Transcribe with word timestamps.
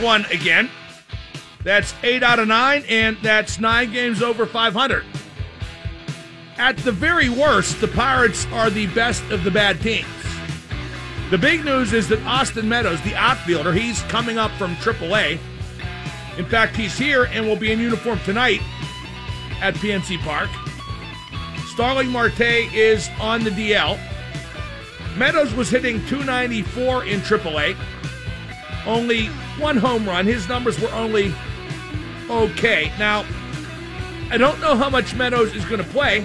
Won 0.00 0.24
again. 0.26 0.70
That's 1.62 1.94
eight 2.02 2.22
out 2.22 2.38
of 2.38 2.48
nine, 2.48 2.84
and 2.88 3.16
that's 3.22 3.58
nine 3.58 3.92
games 3.92 4.22
over 4.22 4.46
500. 4.46 5.04
At 6.58 6.76
the 6.78 6.92
very 6.92 7.28
worst, 7.28 7.80
the 7.80 7.88
Pirates 7.88 8.46
are 8.52 8.70
the 8.70 8.86
best 8.88 9.22
of 9.30 9.44
the 9.44 9.50
bad 9.50 9.80
teams. 9.80 10.06
The 11.30 11.38
big 11.38 11.64
news 11.64 11.92
is 11.92 12.08
that 12.08 12.22
Austin 12.24 12.68
Meadows, 12.68 13.00
the 13.02 13.14
outfielder, 13.16 13.72
he's 13.72 14.00
coming 14.02 14.38
up 14.38 14.52
from 14.52 14.76
AAA. 14.76 15.38
In 16.38 16.44
fact, 16.44 16.76
he's 16.76 16.96
here 16.96 17.24
and 17.24 17.46
will 17.46 17.56
be 17.56 17.72
in 17.72 17.80
uniform 17.80 18.20
tonight 18.20 18.60
at 19.60 19.74
PNC 19.74 20.18
Park. 20.20 20.48
Starling 21.66 22.08
Marte 22.08 22.40
is 22.72 23.10
on 23.20 23.42
the 23.42 23.50
DL. 23.50 23.98
Meadows 25.16 25.52
was 25.54 25.68
hitting 25.68 25.98
294 26.06 27.06
in 27.06 27.20
AAA. 27.20 27.76
Only 28.86 29.26
one 29.58 29.76
home 29.76 30.06
run. 30.06 30.26
His 30.26 30.48
numbers 30.48 30.80
were 30.80 30.92
only 30.92 31.34
okay. 32.30 32.92
Now, 32.98 33.24
I 34.30 34.38
don't 34.38 34.60
know 34.60 34.76
how 34.76 34.90
much 34.90 35.14
Meadows 35.14 35.54
is 35.54 35.64
going 35.64 35.82
to 35.82 35.88
play, 35.90 36.24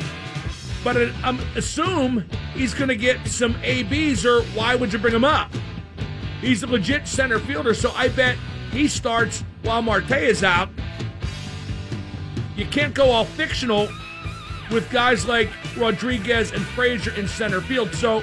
but 0.83 0.97
I 0.97 1.37
assume 1.55 2.25
he's 2.53 2.73
going 2.73 2.89
to 2.89 2.95
get 2.95 3.27
some 3.27 3.55
ABs, 3.63 4.25
or 4.25 4.41
why 4.55 4.75
would 4.75 4.93
you 4.93 4.99
bring 4.99 5.13
him 5.13 5.25
up? 5.25 5.51
He's 6.39 6.63
a 6.63 6.67
legit 6.67 7.07
center 7.07 7.39
fielder, 7.39 7.73
so 7.73 7.91
I 7.91 8.07
bet 8.07 8.37
he 8.71 8.87
starts 8.87 9.43
while 9.63 9.81
Marte 9.81 10.11
is 10.11 10.43
out. 10.43 10.69
You 12.55 12.65
can't 12.65 12.93
go 12.93 13.11
all 13.11 13.25
fictional 13.25 13.87
with 14.71 14.89
guys 14.91 15.27
like 15.27 15.49
Rodriguez 15.77 16.51
and 16.51 16.61
Frazier 16.61 17.13
in 17.15 17.27
center 17.27 17.61
field. 17.61 17.93
So 17.93 18.21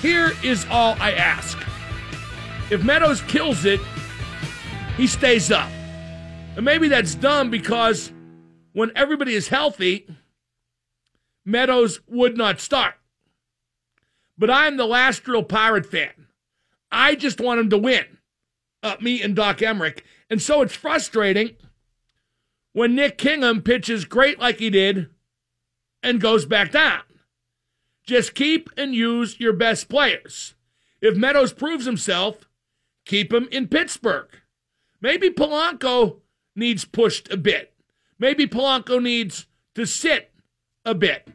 here 0.00 0.32
is 0.42 0.66
all 0.70 0.96
I 1.00 1.12
ask. 1.12 1.58
If 2.70 2.82
Meadows 2.82 3.20
kills 3.22 3.64
it, 3.64 3.80
he 4.96 5.06
stays 5.06 5.50
up. 5.50 5.70
And 6.56 6.64
maybe 6.64 6.88
that's 6.88 7.14
dumb 7.14 7.50
because 7.50 8.10
when 8.72 8.90
everybody 8.96 9.34
is 9.34 9.48
healthy, 9.48 10.08
Meadows 11.44 12.00
would 12.08 12.36
not 12.36 12.60
start. 12.60 12.94
But 14.36 14.50
I'm 14.50 14.76
the 14.76 14.86
last 14.86 15.26
real 15.28 15.42
Pirate 15.42 15.86
fan. 15.86 16.26
I 16.90 17.14
just 17.14 17.40
want 17.40 17.60
him 17.60 17.70
to 17.70 17.78
win, 17.78 18.04
uh, 18.82 18.96
me 19.00 19.22
and 19.22 19.36
Doc 19.36 19.58
Emrick. 19.58 20.00
And 20.28 20.42
so 20.42 20.62
it's 20.62 20.74
frustrating 20.74 21.56
when 22.72 22.94
Nick 22.94 23.16
Kingham 23.16 23.62
pitches 23.62 24.04
great 24.04 24.40
like 24.40 24.58
he 24.58 24.70
did 24.70 25.08
and 26.02 26.20
goes 26.20 26.46
back 26.46 26.72
down. 26.72 27.02
Just 28.04 28.34
keep 28.34 28.70
and 28.76 28.94
use 28.94 29.40
your 29.40 29.52
best 29.52 29.88
players. 29.88 30.54
If 31.00 31.16
Meadows 31.16 31.52
proves 31.52 31.86
himself, 31.86 32.45
keep 33.06 33.32
him 33.32 33.48
in 33.50 33.68
Pittsburgh. 33.68 34.28
Maybe 35.00 35.30
Polanco 35.30 36.20
needs 36.54 36.84
pushed 36.84 37.32
a 37.32 37.36
bit. 37.36 37.72
Maybe 38.18 38.46
Polanco 38.46 39.02
needs 39.02 39.46
to 39.74 39.86
sit 39.86 40.32
a 40.84 40.94
bit. 40.94 41.28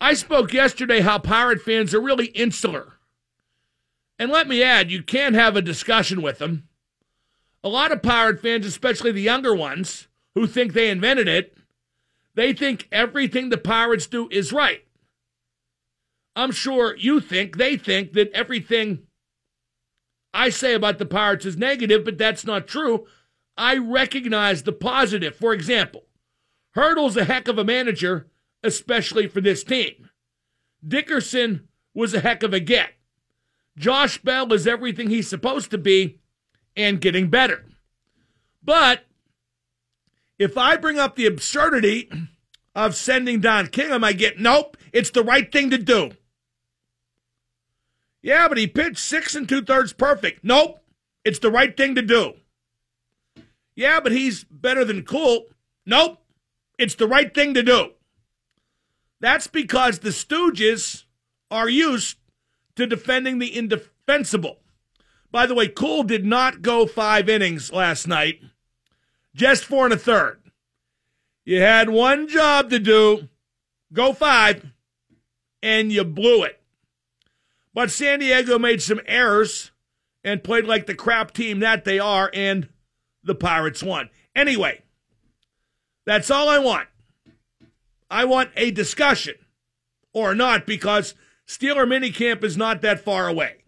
I 0.00 0.14
spoke 0.14 0.52
yesterday 0.52 1.00
how 1.00 1.18
Pirate 1.18 1.62
fans 1.62 1.94
are 1.94 2.00
really 2.00 2.26
insular. 2.26 2.94
And 4.18 4.30
let 4.30 4.48
me 4.48 4.62
add, 4.62 4.90
you 4.90 5.02
can't 5.02 5.34
have 5.34 5.56
a 5.56 5.62
discussion 5.62 6.22
with 6.22 6.38
them. 6.38 6.68
A 7.62 7.68
lot 7.68 7.92
of 7.92 8.02
Pirate 8.02 8.40
fans, 8.40 8.66
especially 8.66 9.12
the 9.12 9.20
younger 9.20 9.54
ones, 9.54 10.08
who 10.34 10.46
think 10.46 10.72
they 10.72 10.90
invented 10.90 11.28
it, 11.28 11.56
they 12.34 12.52
think 12.52 12.88
everything 12.92 13.48
the 13.48 13.58
Pirates 13.58 14.06
do 14.06 14.28
is 14.30 14.52
right. 14.52 14.84
I'm 16.36 16.52
sure 16.52 16.96
you 16.96 17.20
think 17.20 17.56
they 17.56 17.76
think 17.76 18.12
that 18.12 18.30
everything 18.32 19.07
I 20.38 20.50
say 20.50 20.72
about 20.72 20.98
the 20.98 21.04
Pirates 21.04 21.44
is 21.44 21.56
negative, 21.56 22.04
but 22.04 22.16
that's 22.16 22.44
not 22.44 22.68
true. 22.68 23.08
I 23.56 23.76
recognize 23.76 24.62
the 24.62 24.72
positive. 24.72 25.34
For 25.34 25.52
example, 25.52 26.04
Hurdle's 26.76 27.16
a 27.16 27.24
heck 27.24 27.48
of 27.48 27.58
a 27.58 27.64
manager, 27.64 28.28
especially 28.62 29.26
for 29.26 29.40
this 29.40 29.64
team. 29.64 30.10
Dickerson 30.86 31.66
was 31.92 32.14
a 32.14 32.20
heck 32.20 32.44
of 32.44 32.54
a 32.54 32.60
get. 32.60 32.90
Josh 33.76 34.18
Bell 34.18 34.52
is 34.52 34.64
everything 34.64 35.10
he's 35.10 35.28
supposed 35.28 35.72
to 35.72 35.78
be 35.78 36.20
and 36.76 37.00
getting 37.00 37.30
better. 37.30 37.66
But 38.62 39.06
if 40.38 40.56
I 40.56 40.76
bring 40.76 41.00
up 41.00 41.16
the 41.16 41.26
absurdity 41.26 42.08
of 42.76 42.94
sending 42.94 43.40
Don 43.40 43.66
Kingham, 43.66 44.04
I 44.04 44.12
get, 44.12 44.38
nope, 44.38 44.76
it's 44.92 45.10
the 45.10 45.24
right 45.24 45.50
thing 45.50 45.70
to 45.70 45.78
do. 45.78 46.12
Yeah, 48.22 48.48
but 48.48 48.58
he 48.58 48.66
pitched 48.66 48.98
six 48.98 49.34
and 49.34 49.48
two 49.48 49.62
thirds 49.62 49.92
perfect. 49.92 50.44
Nope, 50.44 50.80
it's 51.24 51.38
the 51.38 51.50
right 51.50 51.76
thing 51.76 51.94
to 51.94 52.02
do. 52.02 52.34
Yeah, 53.74 54.00
but 54.00 54.12
he's 54.12 54.44
better 54.44 54.84
than 54.84 55.04
Kuhl. 55.04 55.46
Nope, 55.86 56.18
it's 56.78 56.96
the 56.96 57.06
right 57.06 57.32
thing 57.32 57.54
to 57.54 57.62
do. 57.62 57.92
That's 59.20 59.46
because 59.46 60.00
the 60.00 60.10
Stooges 60.10 61.04
are 61.50 61.68
used 61.68 62.18
to 62.76 62.86
defending 62.86 63.38
the 63.38 63.56
indefensible. 63.56 64.58
By 65.30 65.46
the 65.46 65.54
way, 65.54 65.68
Kuhl 65.68 66.04
did 66.04 66.24
not 66.24 66.62
go 66.62 66.86
five 66.86 67.28
innings 67.28 67.72
last 67.72 68.06
night, 68.06 68.40
just 69.34 69.64
four 69.64 69.84
and 69.84 69.94
a 69.94 69.98
third. 69.98 70.40
You 71.44 71.60
had 71.60 71.90
one 71.90 72.28
job 72.28 72.70
to 72.70 72.78
do 72.78 73.28
go 73.92 74.12
five, 74.12 74.66
and 75.62 75.90
you 75.92 76.04
blew 76.04 76.42
it. 76.44 76.57
But 77.78 77.92
San 77.92 78.18
Diego 78.18 78.58
made 78.58 78.82
some 78.82 79.00
errors 79.06 79.70
and 80.24 80.42
played 80.42 80.64
like 80.64 80.86
the 80.86 80.96
crap 80.96 81.32
team 81.32 81.60
that 81.60 81.84
they 81.84 82.00
are, 82.00 82.28
and 82.34 82.70
the 83.22 83.36
Pirates 83.36 83.84
won. 83.84 84.10
Anyway, 84.34 84.82
that's 86.04 86.28
all 86.28 86.48
I 86.48 86.58
want. 86.58 86.88
I 88.10 88.24
want 88.24 88.50
a 88.56 88.72
discussion 88.72 89.36
or 90.12 90.34
not 90.34 90.66
because 90.66 91.14
Steeler 91.46 91.86
minicamp 91.86 92.42
is 92.42 92.56
not 92.56 92.82
that 92.82 92.98
far 92.98 93.28
away. 93.28 93.58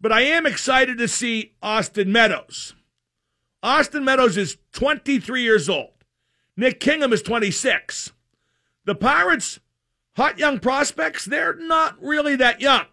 But 0.00 0.10
I 0.10 0.22
am 0.22 0.46
excited 0.46 0.96
to 0.96 1.08
see 1.08 1.52
Austin 1.62 2.10
Meadows. 2.10 2.74
Austin 3.62 4.02
Meadows 4.02 4.38
is 4.38 4.56
23 4.72 5.42
years 5.42 5.68
old. 5.68 5.92
Nick 6.56 6.80
Kingham 6.80 7.12
is 7.12 7.20
26. 7.20 8.12
The 8.86 8.94
Pirates 8.94 9.60
Hot 10.18 10.36
young 10.36 10.58
prospects, 10.58 11.24
they're 11.24 11.54
not 11.54 11.94
really 12.02 12.34
that 12.34 12.60
young. 12.60 12.86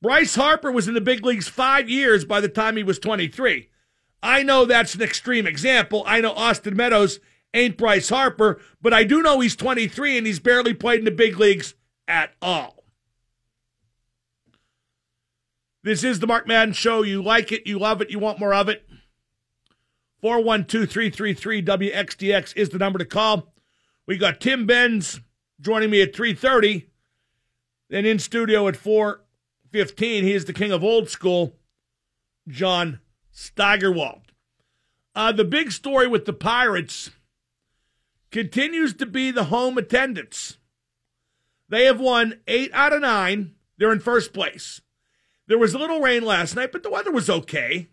Bryce 0.00 0.36
Harper 0.36 0.70
was 0.70 0.86
in 0.86 0.94
the 0.94 1.00
big 1.00 1.26
leagues 1.26 1.48
five 1.48 1.90
years 1.90 2.24
by 2.24 2.40
the 2.40 2.48
time 2.48 2.76
he 2.76 2.84
was 2.84 3.00
23. 3.00 3.68
I 4.22 4.44
know 4.44 4.64
that's 4.64 4.94
an 4.94 5.02
extreme 5.02 5.48
example. 5.48 6.04
I 6.06 6.20
know 6.20 6.30
Austin 6.30 6.76
Meadows 6.76 7.18
ain't 7.52 7.76
Bryce 7.76 8.08
Harper, 8.08 8.60
but 8.80 8.94
I 8.94 9.02
do 9.02 9.20
know 9.20 9.40
he's 9.40 9.56
23 9.56 10.16
and 10.16 10.28
he's 10.28 10.38
barely 10.38 10.74
played 10.74 11.00
in 11.00 11.06
the 11.06 11.10
big 11.10 11.40
leagues 11.40 11.74
at 12.06 12.34
all. 12.40 12.84
This 15.82 16.04
is 16.04 16.20
the 16.20 16.28
Mark 16.28 16.46
Madden 16.46 16.72
Show. 16.72 17.02
You 17.02 17.20
like 17.20 17.50
it, 17.50 17.66
you 17.66 17.80
love 17.80 18.00
it, 18.00 18.10
you 18.10 18.20
want 18.20 18.38
more 18.38 18.54
of 18.54 18.68
it. 18.68 18.88
412 20.20 20.88
333 20.88 21.62
WXDX 21.64 22.56
is 22.56 22.68
the 22.68 22.78
number 22.78 23.00
to 23.00 23.04
call. 23.04 23.52
We 24.06 24.18
got 24.18 24.40
Tim 24.40 24.66
Benz 24.66 25.20
joining 25.60 25.90
me 25.90 26.02
at 26.02 26.12
3.30. 26.12 26.86
Then 27.88 28.04
in 28.04 28.18
studio 28.18 28.68
at 28.68 28.74
4.15, 28.74 30.22
he 30.22 30.32
is 30.32 30.44
the 30.44 30.52
king 30.52 30.72
of 30.72 30.82
old 30.82 31.08
school, 31.08 31.56
John 32.48 33.00
Steigerwald. 33.30 34.32
Uh, 35.14 35.32
the 35.32 35.44
big 35.44 35.72
story 35.72 36.06
with 36.06 36.26
the 36.26 36.32
Pirates 36.32 37.10
continues 38.30 38.94
to 38.94 39.06
be 39.06 39.30
the 39.30 39.44
home 39.44 39.78
attendance. 39.78 40.58
They 41.68 41.84
have 41.84 42.00
won 42.00 42.40
eight 42.46 42.70
out 42.74 42.92
of 42.92 43.00
nine. 43.00 43.54
They're 43.78 43.92
in 43.92 44.00
first 44.00 44.32
place. 44.32 44.80
There 45.48 45.58
was 45.58 45.74
a 45.74 45.78
little 45.78 46.00
rain 46.00 46.24
last 46.24 46.56
night, 46.56 46.72
but 46.72 46.82
the 46.82 46.90
weather 46.90 47.12
was 47.12 47.30
okay. 47.30 47.88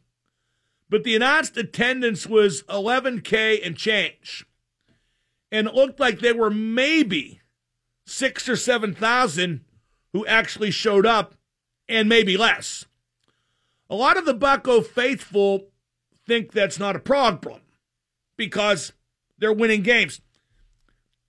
But 0.89 1.03
the 1.03 1.15
announced 1.15 1.55
attendance 1.57 2.27
was 2.27 2.63
11K 2.63 3.65
and 3.65 3.77
change. 3.77 4.45
And 5.51 5.67
it 5.67 5.75
looked 5.75 5.99
like 5.99 6.19
they 6.19 6.33
were 6.33 6.49
maybe 6.49 7.41
six 8.05 8.47
or 8.50 8.55
7,000 8.55 9.61
who 10.11 10.25
actually 10.25 10.71
showed 10.71 11.05
up, 11.05 11.35
and 11.89 12.07
maybe 12.07 12.38
less. 12.38 12.85
A 13.89 13.95
lot 13.95 14.17
of 14.17 14.25
the 14.25 14.33
Bucko 14.33 14.81
faithful 14.81 15.67
think 16.25 16.51
that's 16.51 16.79
not 16.79 16.95
a 16.95 17.00
problem 17.00 17.61
because 18.38 18.94
they're 19.38 19.51
winning 19.51 19.81
games. 19.81 20.21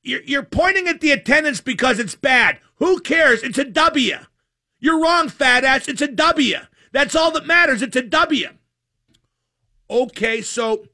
You're, 0.02 0.22
you're 0.22 0.42
pointing 0.42 0.86
at 0.86 1.00
the 1.00 1.10
attendance 1.10 1.60
because 1.60 1.98
it's 1.98 2.14
bad. 2.14 2.58
Who 2.76 3.00
cares? 3.00 3.42
It's 3.42 3.58
a 3.58 3.64
W. 3.64 4.16
You're 4.78 5.00
wrong, 5.00 5.28
fat 5.28 5.64
ass. 5.64 5.88
It's 5.88 6.02
a 6.02 6.08
W. 6.08 6.58
That's 6.92 7.16
all 7.16 7.32
that 7.32 7.46
matters. 7.46 7.82
It's 7.82 7.96
a 7.96 8.02
W. 8.02 8.48
Okay, 9.90 10.42
so 10.42 10.86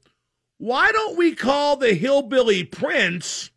why 0.57 0.91
don't 0.91 1.17
we 1.17 1.35
call 1.35 1.75
the 1.75 1.93
hillbilly 1.93 2.63
prince 2.63 3.50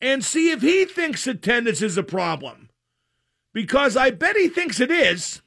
and 0.00 0.24
see 0.24 0.50
if 0.50 0.62
he 0.62 0.84
thinks 0.84 1.26
attendance 1.26 1.82
is 1.82 1.96
a 1.96 2.02
problem. 2.02 2.70
Because 3.52 3.96
I 3.96 4.10
bet 4.10 4.36
he 4.36 4.48
thinks 4.48 4.80
it 4.80 4.90
is, 4.90 5.42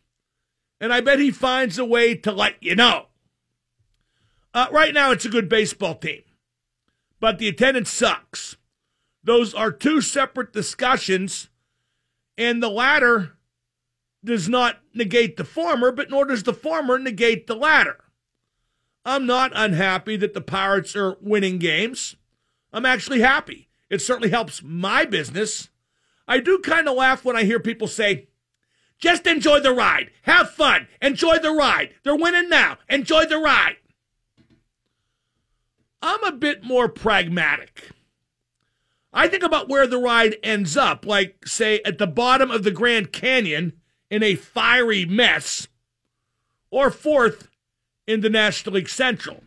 and 0.79 0.93
I 0.93 1.01
bet 1.01 1.19
he 1.19 1.31
finds 1.31 1.79
a 1.79 1.85
way 1.85 2.15
to 2.15 2.31
let 2.31 2.61
you 2.61 2.75
know. 2.75 3.07
Uh, 4.53 4.67
right 4.71 4.93
now, 4.93 5.11
it's 5.11 5.25
a 5.25 5.29
good 5.29 5.49
baseball 5.49 5.95
team, 5.95 6.21
but 7.19 7.39
the 7.39 7.47
attendance 7.47 7.89
sucks. 7.89 8.57
Those 9.23 9.53
are 9.53 9.71
two 9.71 10.01
separate 10.01 10.51
discussions, 10.51 11.49
and 12.37 12.61
the 12.61 12.69
latter 12.69 13.37
does 14.23 14.47
not 14.47 14.79
negate 14.93 15.37
the 15.37 15.43
former, 15.43 15.91
but 15.91 16.09
nor 16.09 16.25
does 16.25 16.43
the 16.43 16.53
former 16.53 16.99
negate 16.99 17.47
the 17.47 17.55
latter. 17.55 18.03
I'm 19.05 19.25
not 19.25 19.51
unhappy 19.55 20.15
that 20.17 20.33
the 20.33 20.41
Pirates 20.41 20.95
are 20.95 21.17
winning 21.21 21.57
games. 21.57 22.15
I'm 22.71 22.85
actually 22.85 23.21
happy. 23.21 23.69
It 23.93 24.01
certainly 24.01 24.31
helps 24.31 24.63
my 24.63 25.05
business. 25.05 25.69
I 26.27 26.39
do 26.39 26.57
kind 26.57 26.87
of 26.87 26.95
laugh 26.95 27.23
when 27.23 27.35
I 27.35 27.43
hear 27.43 27.59
people 27.59 27.87
say, 27.87 28.27
just 28.97 29.27
enjoy 29.27 29.59
the 29.59 29.71
ride. 29.71 30.09
Have 30.23 30.49
fun. 30.49 30.87
Enjoy 30.99 31.37
the 31.37 31.51
ride. 31.51 31.93
They're 32.03 32.15
winning 32.15 32.49
now. 32.49 32.79
Enjoy 32.89 33.25
the 33.25 33.37
ride. 33.37 33.75
I'm 36.01 36.23
a 36.23 36.31
bit 36.31 36.63
more 36.63 36.89
pragmatic. 36.89 37.91
I 39.13 39.27
think 39.27 39.43
about 39.43 39.69
where 39.69 39.85
the 39.85 39.99
ride 39.99 40.37
ends 40.41 40.75
up, 40.75 41.05
like, 41.05 41.47
say, 41.47 41.79
at 41.85 41.99
the 41.99 42.07
bottom 42.07 42.49
of 42.49 42.63
the 42.63 42.71
Grand 42.71 43.11
Canyon 43.11 43.73
in 44.09 44.23
a 44.23 44.33
fiery 44.33 45.05
mess, 45.05 45.67
or 46.71 46.89
fourth 46.89 47.47
in 48.07 48.21
the 48.21 48.29
National 48.29 48.73
League 48.73 48.89
Central. 48.89 49.43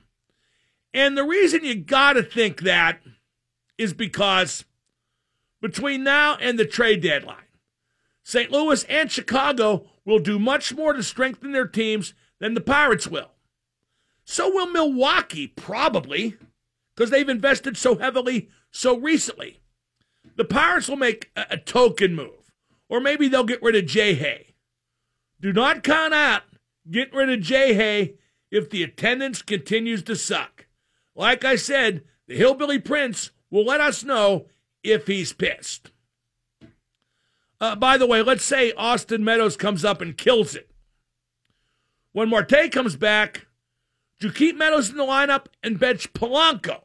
And 0.95 1.19
the 1.19 1.25
reason 1.25 1.65
you 1.65 1.75
got 1.75 2.13
to 2.13 2.23
think 2.23 2.61
that 2.61 3.01
is 3.79 3.93
because 3.93 4.65
between 5.61 6.05
now 6.05 6.37
and 6.37 6.59
the 6.59 6.65
trade 6.65 7.03
deadline, 7.03 7.37
St. 8.23 8.51
Louis 8.51 8.85
and 8.85 9.11
Chicago 9.11 9.87
will 10.05 10.19
do 10.19 10.39
much 10.39 10.75
more 10.75 10.93
to 10.93 11.03
strengthen 11.03 11.53
their 11.53 11.67
teams 11.67 12.15
than 12.41 12.55
the 12.55 12.61
Pirates 12.61 13.07
will. 13.07 13.31
So 14.25 14.51
will 14.51 14.67
Milwaukee, 14.67 15.47
probably, 15.47 16.37
because 16.95 17.11
they've 17.11 17.29
invested 17.29 17.77
so 17.77 17.97
heavily 17.97 18.49
so 18.71 18.97
recently. 18.97 19.61
The 20.37 20.45
Pirates 20.45 20.89
will 20.89 20.97
make 20.97 21.31
a, 21.37 21.47
a 21.51 21.57
token 21.57 22.15
move, 22.15 22.53
or 22.89 23.01
maybe 23.01 23.29
they'll 23.29 23.45
get 23.45 23.63
rid 23.63 23.77
of 23.77 23.87
J-Hay. 23.87 24.55
Do 25.41 25.53
not 25.53 25.83
count 25.83 26.15
out 26.15 26.43
getting 26.91 27.17
rid 27.17 27.31
of 27.31 27.41
J-Hay 27.41 28.15
if 28.51 28.71
the 28.71 28.83
attendance 28.83 29.43
continues 29.43 30.03
to 30.05 30.17
suck. 30.17 30.67
Like 31.15 31.45
I 31.45 31.57
said, 31.57 32.03
the 32.27 32.37
Hillbilly 32.37 32.79
Prince 32.79 33.31
will 33.51 33.65
let 33.65 33.81
us 33.81 34.05
know 34.05 34.47
if 34.83 35.07
he's 35.07 35.33
pissed. 35.33 35.91
Uh, 37.61 37.75
by 37.75 37.97
the 37.97 38.07
way, 38.07 38.23
let's 38.23 38.45
say 38.45 38.73
Austin 38.73 39.25
Meadows 39.25 39.57
comes 39.57 39.85
up 39.85 40.01
and 40.01 40.17
kills 40.17 40.55
it. 40.55 40.71
When 42.13 42.29
Marte 42.29 42.71
comes 42.71 42.97
back, 42.97 43.47
do 44.19 44.29
you 44.29 44.33
keep 44.33 44.57
Meadows 44.57 44.91
in 44.91 44.97
the 44.97 45.05
lineup 45.05 45.47
and 45.63 45.79
bench 45.79 46.13
Polanco? 46.13 46.81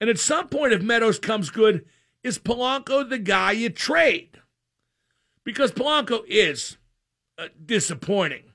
And 0.00 0.10
at 0.10 0.18
some 0.18 0.48
point, 0.48 0.72
if 0.72 0.82
Meadows 0.82 1.18
comes 1.18 1.50
good, 1.50 1.84
is 2.22 2.38
Polanco 2.38 3.08
the 3.08 3.18
guy 3.18 3.52
you 3.52 3.70
trade? 3.70 4.38
Because 5.44 5.72
Polanco 5.72 6.22
is 6.26 6.76
uh, 7.38 7.48
disappointing. 7.64 8.52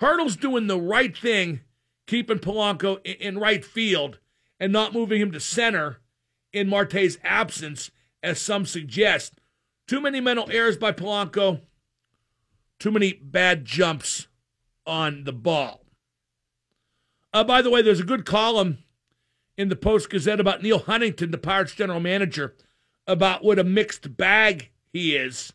Hurdle's 0.00 0.36
doing 0.36 0.66
the 0.66 0.80
right 0.80 1.16
thing, 1.16 1.60
keeping 2.06 2.38
Polanco 2.38 2.98
in, 3.04 3.14
in 3.14 3.38
right 3.38 3.64
field 3.64 4.18
and 4.58 4.72
not 4.72 4.92
moving 4.92 5.20
him 5.20 5.32
to 5.32 5.40
center 5.40 5.98
in 6.52 6.68
Marte's 6.68 7.18
absence, 7.22 7.90
as 8.22 8.40
some 8.40 8.64
suggest. 8.64 9.34
Too 9.86 10.00
many 10.00 10.20
mental 10.20 10.50
errors 10.50 10.76
by 10.76 10.92
Polanco, 10.92 11.60
too 12.78 12.90
many 12.90 13.12
bad 13.12 13.64
jumps 13.64 14.28
on 14.86 15.24
the 15.24 15.32
ball. 15.32 15.82
Uh, 17.32 17.44
by 17.44 17.60
the 17.60 17.70
way, 17.70 17.82
there's 17.82 18.00
a 18.00 18.04
good 18.04 18.24
column 18.24 18.78
in 19.56 19.68
the 19.68 19.76
Post 19.76 20.10
Gazette 20.10 20.40
about 20.40 20.62
Neal 20.62 20.78
Huntington, 20.78 21.30
the 21.30 21.38
Pirates 21.38 21.74
general 21.74 22.00
manager, 22.00 22.54
about 23.06 23.44
what 23.44 23.58
a 23.58 23.64
mixed 23.64 24.16
bag 24.16 24.70
he 24.92 25.16
is. 25.16 25.52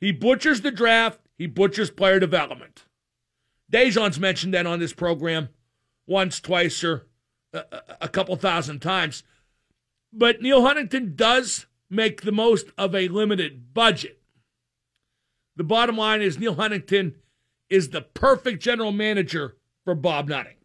He 0.00 0.12
butchers 0.12 0.60
the 0.60 0.70
draft, 0.70 1.20
he 1.36 1.46
butchers 1.46 1.90
player 1.90 2.18
development. 2.18 2.84
Dejan's 3.70 4.18
mentioned 4.18 4.54
that 4.54 4.66
on 4.66 4.78
this 4.78 4.92
program 4.92 5.48
once, 6.06 6.40
twice, 6.40 6.82
or 6.84 7.06
a, 7.52 8.08
couple 8.08 8.36
thousand 8.36 8.80
times. 8.80 9.22
But 10.12 10.42
Neal 10.42 10.62
Huntington 10.62 11.14
does 11.16 11.66
make 11.90 12.22
the 12.22 12.32
most 12.32 12.66
of 12.78 12.94
a 12.94 13.08
limited 13.08 13.74
budget. 13.74 14.20
The 15.56 15.64
bottom 15.64 15.96
line 15.96 16.22
is 16.22 16.38
Neal 16.38 16.54
Huntington 16.54 17.16
is 17.68 17.90
the 17.90 18.02
perfect 18.02 18.62
general 18.62 18.92
manager 18.92 19.56
for 19.84 19.94
Bob 19.94 20.28
Nutting. 20.28 20.56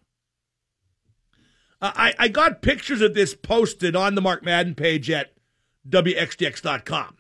I, 1.80 2.16
I 2.18 2.28
got 2.28 2.62
pictures 2.62 3.01
of 3.01 3.13
this 3.13 3.36
posted 3.36 3.95
on 3.95 4.16
the 4.16 4.22
Mark 4.22 4.44
Madden 4.44 4.74
page 4.74 5.12
at 5.12 5.33
WXDX.com. 5.88 7.18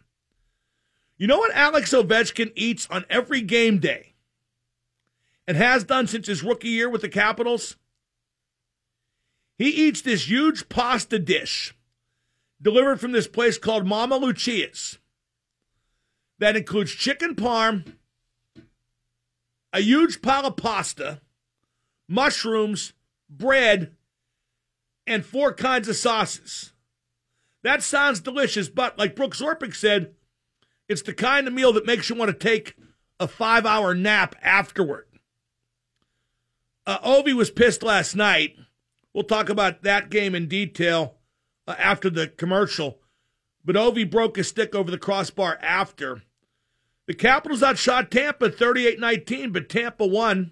You 1.17 1.27
know 1.27 1.37
what 1.37 1.53
Alex 1.53 1.93
Ovechkin 1.93 2.51
eats 2.55 2.87
on 2.89 3.05
every 3.09 3.41
game 3.41 3.79
day 3.79 4.15
and 5.47 5.57
has 5.57 5.83
done 5.83 6.07
since 6.07 6.27
his 6.27 6.43
rookie 6.43 6.69
year 6.69 6.89
with 6.89 7.01
the 7.01 7.09
Capitals? 7.09 7.75
He 9.57 9.69
eats 9.69 10.01
this 10.01 10.29
huge 10.29 10.69
pasta 10.69 11.19
dish 11.19 11.75
delivered 12.61 12.99
from 12.99 13.11
this 13.11 13.27
place 13.27 13.57
called 13.57 13.85
Mama 13.85 14.17
Lucia's 14.17 14.99
that 16.39 16.55
includes 16.55 16.91
chicken 16.91 17.35
parm, 17.35 17.95
a 19.73 19.81
huge 19.81 20.21
pile 20.21 20.45
of 20.45 20.57
pasta, 20.57 21.21
mushrooms, 22.07 22.93
bread, 23.29 23.95
and 25.05 25.25
four 25.25 25.53
kinds 25.53 25.87
of 25.87 25.95
sauces. 25.95 26.73
That 27.63 27.81
sounds 27.81 28.19
delicious, 28.19 28.69
but 28.69 28.97
like 28.97 29.15
Brooks 29.15 29.41
Orpik 29.41 29.75
said, 29.75 30.13
it's 30.87 31.01
the 31.01 31.13
kind 31.13 31.47
of 31.47 31.53
meal 31.53 31.73
that 31.73 31.85
makes 31.85 32.09
you 32.09 32.15
want 32.15 32.29
to 32.29 32.37
take 32.37 32.75
a 33.19 33.27
five 33.27 33.65
hour 33.65 33.93
nap 33.95 34.35
afterward. 34.41 35.05
Uh, 36.85 36.99
Ovi 36.99 37.33
was 37.33 37.51
pissed 37.51 37.83
last 37.83 38.15
night. 38.15 38.55
We'll 39.17 39.23
talk 39.23 39.49
about 39.49 39.81
that 39.81 40.11
game 40.11 40.35
in 40.35 40.47
detail 40.47 41.15
uh, 41.67 41.73
after 41.79 42.07
the 42.07 42.27
commercial. 42.27 42.99
But 43.65 43.75
Ovi 43.75 44.07
broke 44.07 44.37
his 44.37 44.47
stick 44.47 44.75
over 44.75 44.91
the 44.91 44.99
crossbar 44.99 45.57
after. 45.59 46.21
The 47.07 47.15
Capitals 47.15 47.63
outshot 47.63 48.11
Tampa 48.11 48.51
38 48.51 48.99
19, 48.99 49.51
but 49.51 49.69
Tampa 49.69 50.05
won 50.05 50.51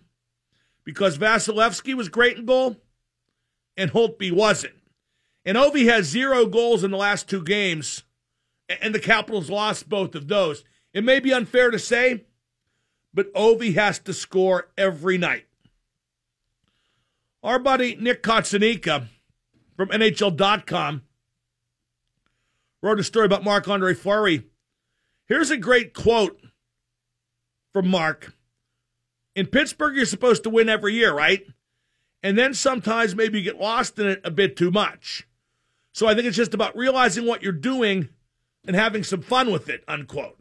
because 0.84 1.20
Vasilevskiy 1.20 1.94
was 1.94 2.10
great 2.10 2.38
in 2.40 2.48
goal 2.48 2.78
and 3.78 3.92
Holtby 3.92 4.32
wasn't. 4.32 4.74
And 5.46 5.60
Ovi 5.60 5.86
has 5.86 6.08
zero 6.08 6.48
goals 6.48 6.84
in 6.84 6.90
the 6.90 6.98
last 6.98 7.30
two 7.30 7.44
games, 7.44 8.02
and 8.82 8.96
the 8.96 9.00
Capitals 9.00 9.52
lost 9.52 9.90
both 9.90 10.16
of 10.16 10.28
those. 10.28 10.64
It 10.92 11.04
may 11.04 11.20
be 11.20 11.32
unfair 11.32 11.70
to 11.70 11.78
say, 11.78 12.24
but 13.14 13.32
Ovi 13.36 13.76
has 13.76 14.00
to 14.00 14.14
score 14.14 14.70
every 14.76 15.20
night. 15.20 15.45
Our 17.46 17.60
buddy 17.60 17.96
Nick 17.96 18.24
Cotsonika 18.24 19.06
from 19.78 19.90
NHL.com 19.90 21.04
wrote 22.82 23.00
a 23.00 23.04
story 23.04 23.28
about 23.28 23.44
Marc 23.44 23.68
Andre 23.68 23.94
Fleury. 23.94 24.48
Here's 25.28 25.52
a 25.52 25.58
great 25.58 25.94
quote 25.94 26.42
from 27.72 27.88
Mark. 27.88 28.34
In 29.36 29.46
Pittsburgh, 29.46 29.96
you're 29.96 30.08
supposed 30.08 30.42
to 30.42 30.50
win 30.50 30.70
every 30.70 30.96
year, 30.96 31.14
right? 31.14 31.46
And 32.24 32.36
then 32.36 32.56
sometimes 32.56 33.16
maybe 33.16 33.38
you 33.38 33.44
get 33.44 33.62
lost 33.62 34.00
in 34.00 34.08
it 34.08 34.22
a 34.24 34.32
bit 34.32 34.58
too 34.58 34.72
much. 34.72 35.28
So 35.94 36.08
I 36.08 36.16
think 36.16 36.26
it's 36.26 36.36
just 36.36 36.56
about 36.56 36.76
realizing 36.76 37.28
what 37.28 37.44
you're 37.44 37.52
doing 37.52 38.10
and 38.66 38.76
having 38.76 39.04
some 39.04 39.22
fun 39.22 39.52
with 39.52 39.70
it, 39.70 39.84
unquote. 39.88 40.40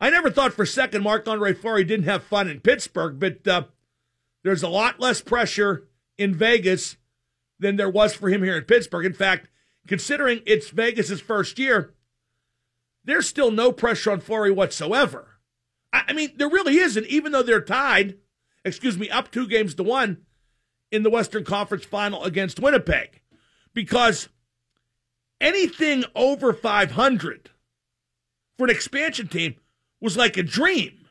I 0.00 0.08
never 0.08 0.30
thought 0.30 0.54
for 0.54 0.62
a 0.62 0.66
second 0.66 1.02
Marc 1.02 1.28
Andre 1.28 1.52
Fleury 1.52 1.84
didn't 1.84 2.06
have 2.06 2.24
fun 2.24 2.48
in 2.48 2.60
Pittsburgh, 2.60 3.20
but 3.20 3.46
uh, 3.46 3.64
there's 4.42 4.62
a 4.62 4.70
lot 4.70 4.98
less 4.98 5.20
pressure 5.20 5.88
in 6.18 6.34
Vegas 6.34 6.96
than 7.58 7.76
there 7.76 7.90
was 7.90 8.14
for 8.14 8.28
him 8.28 8.42
here 8.42 8.56
in 8.56 8.64
Pittsburgh. 8.64 9.06
In 9.06 9.12
fact, 9.12 9.48
considering 9.86 10.42
it's 10.46 10.70
Vegas' 10.70 11.20
first 11.20 11.58
year, 11.58 11.94
there's 13.04 13.28
still 13.28 13.50
no 13.50 13.72
pressure 13.72 14.10
on 14.10 14.20
Fleury 14.20 14.50
whatsoever. 14.50 15.38
I, 15.92 16.04
I 16.08 16.12
mean, 16.12 16.32
there 16.36 16.48
really 16.48 16.78
isn't, 16.78 17.06
even 17.06 17.32
though 17.32 17.42
they're 17.42 17.60
tied, 17.60 18.18
excuse 18.64 18.98
me, 18.98 19.08
up 19.08 19.30
two 19.30 19.46
games 19.46 19.74
to 19.76 19.82
one 19.82 20.18
in 20.90 21.02
the 21.02 21.10
Western 21.10 21.44
Conference 21.44 21.84
final 21.84 22.24
against 22.24 22.60
Winnipeg. 22.60 23.20
Because 23.72 24.28
anything 25.40 26.04
over 26.14 26.52
500 26.52 27.50
for 28.56 28.64
an 28.64 28.70
expansion 28.70 29.28
team 29.28 29.56
was 30.00 30.16
like 30.16 30.36
a 30.36 30.42
dream. 30.42 31.06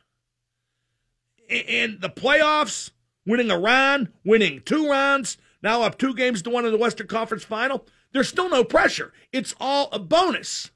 And 1.48 2.00
the 2.00 2.10
playoffs, 2.10 2.90
winning 3.26 3.50
a 3.50 3.58
round, 3.58 4.08
winning 4.24 4.62
two 4.64 4.88
rounds, 4.88 5.36
now 5.62 5.82
up 5.82 5.98
two 5.98 6.14
games 6.14 6.42
to 6.42 6.50
one 6.50 6.64
in 6.64 6.72
the 6.72 6.78
Western 6.78 7.06
Conference 7.06 7.44
final, 7.44 7.86
there's 8.12 8.28
still 8.28 8.48
no 8.48 8.64
pressure. 8.64 9.12
It's 9.32 9.54
all 9.60 9.88
a 9.92 9.98
bonus. 9.98 10.70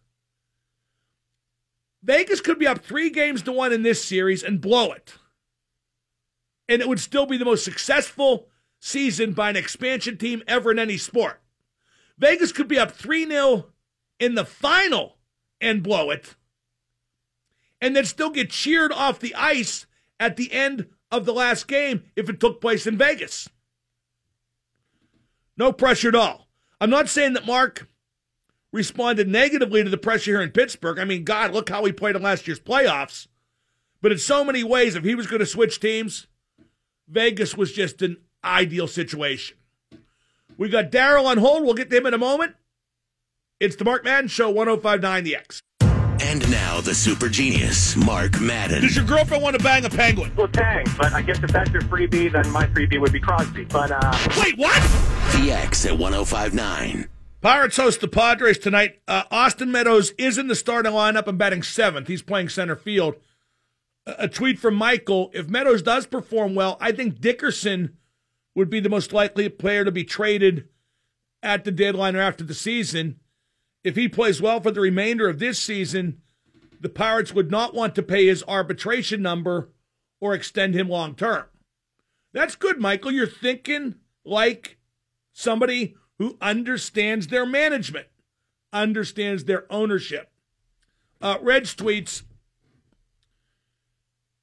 Vegas 2.03 2.41
could 2.41 2.59
be 2.59 2.67
up 2.67 2.83
three 2.83 3.11
games 3.11 3.43
to 3.43 3.53
one 3.53 3.73
in 3.73 3.83
this 3.83 4.05
series 4.05 4.43
and 4.43 4.61
blow 4.61 4.93
it. 4.93 5.15
And 6.69 6.81
it 6.81 6.89
would 6.89 7.01
still 7.01 7.27
be 7.27 7.37
the 7.37 7.45
most 7.45 7.65
successful 7.65 8.49
season 8.79 9.33
by 9.33 9.51
an 9.51 9.57
expansion 9.57 10.17
team 10.17 10.43
ever 10.49 10.71
in 10.71 10.79
any 10.79 10.97
sport. 10.97 11.41
Vegas 12.19 12.53
could 12.53 12.69
be 12.69 12.79
up 12.79 12.93
3 12.93 13.27
0 13.27 13.67
in 14.19 14.35
the 14.35 14.45
final 14.45 15.17
and 15.61 15.83
blow 15.83 16.11
it, 16.11 16.37
and 17.81 17.97
then 17.97 18.05
still 18.05 18.31
get 18.31 18.51
cheered 18.51 18.93
off 18.93 19.19
the 19.19 19.35
ice 19.35 19.87
at 20.19 20.37
the 20.37 20.53
end 20.53 20.87
of 21.11 21.25
the 21.25 21.33
last 21.33 21.67
game 21.69 22.05
if 22.17 22.29
it 22.29 22.41
took 22.41 22.61
place 22.61 22.87
in 22.87 22.97
Vegas. 22.97 23.49
No 25.57 25.73
pressure 25.73 26.09
at 26.09 26.15
all. 26.15 26.49
I'm 26.81 26.91
not 26.91 27.09
saying 27.09 27.35
that 27.35 27.47
Mark 27.47 27.89
responded 28.73 29.29
negatively 29.29 29.83
to 29.83 29.91
the 29.91 29.99
pressure 29.99 30.33
here 30.33 30.41
in 30.41 30.51
Pittsburgh. 30.51 30.99
I 30.99 31.05
mean, 31.05 31.25
God, 31.25 31.53
look 31.53 31.69
how 31.69 31.85
he 31.85 31.93
played 31.93 32.17
in 32.17 32.23
last 32.23 32.47
year's 32.47 32.61
playoffs. 32.61 33.27
But 34.01 34.13
in 34.13 34.19
so 34.19 34.45
many 34.45 34.65
ways, 34.65 34.95
if 34.95 35.05
he 35.05 35.15
was 35.15 35.27
going 35.27 35.41
to 35.41 35.47
switch 35.47 35.81
teams, 35.81 36.27
Vegas 37.09 37.57
was 37.57 37.73
just 37.73 38.01
an 38.01 38.17
ideal 38.45 38.87
situation. 38.87 39.57
We 40.57 40.69
got 40.69 40.91
Daryl 40.91 41.27
on 41.27 41.39
hold. 41.39 41.65
We'll 41.65 41.75
get 41.75 41.91
to 41.91 41.97
him 41.97 42.07
in 42.07 42.15
a 42.15 42.19
moment. 42.19 42.55
It's 43.59 43.77
the 43.77 43.85
Mark 43.85 44.05
Madden 44.05 44.29
Show, 44.29 44.51
1059 44.51 45.25
The 45.25 45.37
X. 45.37 45.63
And 46.23 46.49
now 46.51 46.81
the 46.81 46.95
super 46.95 47.29
genius, 47.29 47.97
Mark 47.97 48.41
Madden. 48.41 48.83
Does 48.83 48.95
your 48.95 49.07
girlfriend 49.07 49.43
want 49.43 49.57
to 49.57 49.65
bang 49.65 49.85
a 49.85 49.91
penguin? 49.91 50.33
Well, 50.37 50.49
tang, 50.49 50.87
but 50.99 51.13
I 51.13 51.23
guess 51.23 51.43
if 51.43 51.51
that's 51.51 51.71
your 51.71 51.83
freebie, 51.83 52.31
then 52.31 52.51
my 52.53 52.67
freebie 52.67 53.01
would 53.01 53.13
be 53.13 53.21
Crosby. 53.21 53.65
But, 53.65 53.91
uh. 53.91 54.29
Wait, 54.39 54.59
what? 54.59 54.81
The 55.33 55.51
X 55.51 55.87
at 55.87 55.99
1059. 55.99 57.09
Pirates 57.41 57.79
host 57.79 58.03
the 58.03 58.09
Padres 58.09 58.59
tonight. 58.59 59.01
Uh, 59.09 59.23
Austin 59.31 59.73
Meadows 59.73 60.11
is 60.19 60.37
in 60.37 60.47
the 60.49 60.55
starting 60.55 60.93
lineup 60.93 61.27
and 61.27 61.39
batting 61.39 61.63
seventh. 61.63 62.07
He's 62.07 62.23
playing 62.23 62.51
center 62.51 62.77
field. 62.77 63.15
A, 64.05 64.25
a 64.25 64.29
tweet 64.29 64.59
from 64.59 64.75
Michael 64.75 65.31
If 65.33 65.49
Meadows 65.49 65.81
does 65.81 66.07
perform 66.07 66.55
well, 66.55 66.77
I 66.81 66.93
think 66.93 67.19
Dickerson 67.21 67.97
would 68.55 68.69
be 68.69 68.81
the 68.81 68.91
most 68.91 69.15
likely 69.15 69.49
player 69.49 69.87
to 69.87 69.93
be 69.93 70.05
traded 70.05 70.69
at 71.43 71.65
the 71.65 71.73
deadline 71.73 72.15
or 72.15 72.21
after 72.21 72.45
the 72.45 72.55
season. 72.55 73.21
If 73.83 73.97
he 73.97 74.09
plays 74.09 74.43
well 74.43 74.61
for 74.61 74.71
the 74.71 74.81
remainder 74.81 75.29
of 75.29 75.39
this 75.39 75.59
season, 75.59 76.21
the 76.81 76.89
Pirates 76.89 77.33
would 77.33 77.51
not 77.51 77.75
want 77.75 77.95
to 77.95 78.03
pay 78.03 78.27
his 78.27 78.45
arbitration 78.47 79.23
number 79.23 79.71
or 80.21 80.35
extend 80.35 80.75
him 80.75 80.89
long 80.89 81.15
term. 81.15 81.47
That's 82.33 82.57
good, 82.57 82.79
Michael. 82.79 83.13
You're 83.13 83.27
thinking 83.27 83.97
like 84.25 84.79
somebody 85.33 85.97
who 86.19 86.37
understands 86.41 87.29
their 87.29 87.47
management, 87.47 88.07
understands 88.73 89.45
their 89.45 89.71
ownership. 89.73 90.31
Uh, 91.21 91.39
Reds 91.41 91.75
tweets 91.75 92.23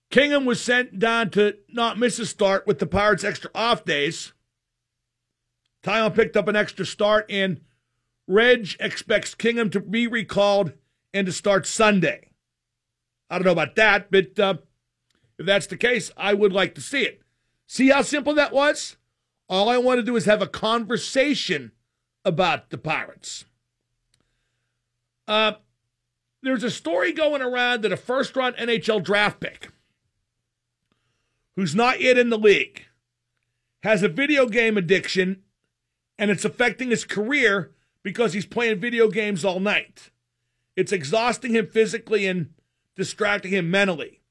Kingham 0.10 0.46
was 0.46 0.62
sent 0.62 1.00
down 1.00 1.29
to 1.32 1.58
not 1.70 2.00
miss 2.00 2.20
a 2.20 2.25
start 2.25 2.65
with 2.65 2.79
the 2.79 2.88
Pirates' 2.88 3.24
extra 3.24 3.51
off 3.53 3.84
days. 3.84 4.34
Taillon 5.84 6.15
picked 6.15 6.38
up 6.38 6.48
an 6.48 6.56
extra 6.56 6.86
start, 6.86 7.25
and 7.29 7.62
Reg 8.27 8.75
expects 8.79 9.34
Kingham 9.34 9.69
to 9.69 9.79
be 9.79 10.05
recalled 10.05 10.74
and 11.13 11.25
to 11.25 11.31
start 11.31 11.65
Sunday. 11.65 12.31
I 13.29 13.38
don't 13.38 13.46
know 13.46 13.51
about 13.51 13.75
that, 13.75 14.12
but 14.12 14.38
uh, 14.39 14.55
if 15.39 15.46
that's 15.46 15.67
the 15.67 15.77
case, 15.77 16.12
I 16.17 16.34
would 16.34 16.53
like 16.53 16.75
to 16.75 16.81
see 16.81 17.03
it. 17.03 17.22
See 17.67 17.89
how 17.89 18.01
simple 18.01 18.34
that 18.34 18.53
was? 18.53 18.98
All 19.50 19.69
I 19.69 19.77
want 19.77 20.00
to 20.00 20.03
do 20.03 20.15
is 20.15 20.25
have 20.25 20.41
a 20.41 20.48
conversation 20.48 21.72
about 22.25 22.69
the 22.69 22.77
Pirates. 22.77 23.46
Uh, 25.27 25.53
there's 26.43 26.63
a 26.63 26.72
story 26.72 27.12
going 27.12 27.41
around 27.41 27.81
that 27.81 27.91
a 27.91 27.98
first 27.98 28.36
round 28.36 28.55
NHL 28.57 29.03
draft 29.03 29.39
pick 29.39 29.69
who's 31.55 31.75
not 31.75 32.01
yet 32.01 32.17
in 32.17 32.29
the 32.29 32.38
league 32.38 32.86
has 33.84 34.03
a 34.03 34.10
video 34.10 34.48
game 34.48 34.77
addiction 34.77 35.41
and 36.17 36.31
it's 36.31 36.46
affecting 36.46 36.89
his 36.89 37.03
career 37.03 37.72
because 38.07 38.31
he's 38.31 38.45
playing 38.45 38.79
video 38.79 39.09
games 39.09 39.43
all 39.43 39.59
night. 39.59 40.11
It's 40.77 40.93
exhausting 40.93 41.53
him 41.53 41.67
physically 41.67 42.25
and 42.25 42.53
distracting 42.95 43.51
him 43.51 43.69
mentally. 43.69 44.21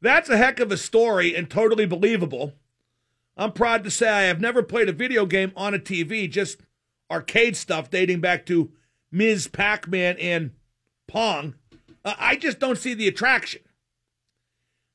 That's 0.00 0.28
a 0.28 0.36
heck 0.36 0.60
of 0.60 0.70
a 0.70 0.76
story 0.76 1.34
and 1.34 1.50
totally 1.50 1.84
believable. 1.84 2.52
I'm 3.36 3.50
proud 3.50 3.82
to 3.82 3.90
say 3.90 4.08
I 4.08 4.22
have 4.22 4.40
never 4.40 4.62
played 4.62 4.88
a 4.88 4.92
video 4.92 5.26
game 5.26 5.50
on 5.56 5.74
a 5.74 5.80
TV, 5.80 6.30
just 6.30 6.60
arcade 7.10 7.56
stuff 7.56 7.90
dating 7.90 8.20
back 8.20 8.46
to 8.46 8.70
Ms. 9.10 9.48
Pac 9.48 9.88
Man 9.88 10.16
and 10.20 10.52
Pong. 11.08 11.56
Uh, 12.04 12.14
I 12.16 12.36
just 12.36 12.60
don't 12.60 12.78
see 12.78 12.94
the 12.94 13.08
attraction. 13.08 13.62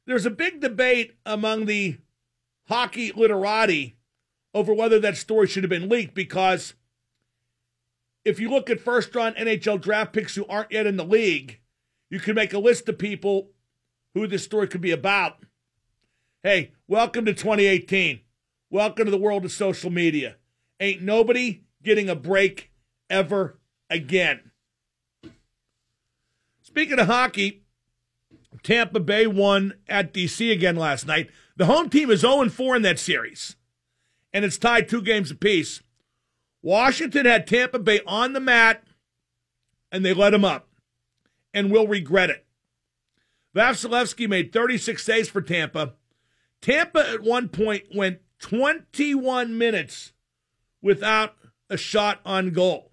There's 0.05 0.25
a 0.25 0.31
big 0.31 0.61
debate 0.61 1.17
among 1.25 1.65
the 1.65 1.97
hockey 2.69 3.11
literati 3.11 3.97
over 4.53 4.73
whether 4.73 4.97
that 4.97 5.17
story 5.17 5.47
should 5.47 5.63
have 5.63 5.69
been 5.69 5.89
leaked 5.89 6.13
because 6.13 6.73
if 8.27 8.41
you 8.41 8.49
look 8.49 8.69
at 8.69 8.81
first 8.81 9.15
round 9.15 9.37
NHL 9.37 9.79
draft 9.79 10.11
picks 10.11 10.35
who 10.35 10.45
aren't 10.47 10.73
yet 10.73 10.85
in 10.85 10.97
the 10.97 11.05
league, 11.05 11.61
you 12.09 12.19
can 12.19 12.35
make 12.35 12.51
a 12.51 12.59
list 12.59 12.89
of 12.89 12.97
people 12.97 13.51
who 14.13 14.27
this 14.27 14.43
story 14.43 14.67
could 14.67 14.81
be 14.81 14.91
about. 14.91 15.37
Hey, 16.43 16.73
welcome 16.89 17.23
to 17.23 17.33
2018. 17.33 18.19
Welcome 18.69 19.05
to 19.05 19.11
the 19.11 19.17
world 19.17 19.45
of 19.45 19.53
social 19.53 19.89
media. 19.89 20.35
Ain't 20.77 21.01
nobody 21.01 21.63
getting 21.81 22.09
a 22.09 22.15
break 22.15 22.69
ever 23.09 23.61
again. 23.89 24.51
Speaking 26.61 26.99
of 26.99 27.07
hockey, 27.07 27.63
Tampa 28.61 28.99
Bay 28.99 29.25
won 29.25 29.75
at 29.87 30.13
DC 30.13 30.51
again 30.51 30.75
last 30.75 31.07
night. 31.07 31.29
The 31.55 31.67
home 31.67 31.89
team 31.89 32.11
is 32.11 32.19
0 32.19 32.49
4 32.49 32.75
in 32.75 32.81
that 32.81 32.99
series, 32.99 33.55
and 34.33 34.43
it's 34.43 34.57
tied 34.57 34.89
two 34.89 35.01
games 35.01 35.31
apiece. 35.31 35.81
Washington 36.67 37.25
had 37.25 37.47
Tampa 37.47 37.79
Bay 37.79 38.01
on 38.05 38.33
the 38.33 38.41
mat, 38.41 38.83
and 39.89 40.03
they 40.03 40.13
let 40.13 40.33
him 40.33 40.43
up, 40.43 40.67
and 41.53 41.71
will 41.71 41.87
regret 41.87 42.29
it. 42.29 42.45
Vasilevskiy 43.55 44.27
made 44.27 44.51
36 44.51 45.01
saves 45.01 45.29
for 45.29 45.41
Tampa. 45.41 45.93
Tampa 46.61 47.09
at 47.09 47.21
one 47.21 47.47
point 47.47 47.83
went 47.95 48.19
21 48.39 49.57
minutes 49.57 50.11
without 50.81 51.35
a 51.69 51.77
shot 51.77 52.19
on 52.25 52.51
goal. 52.51 52.91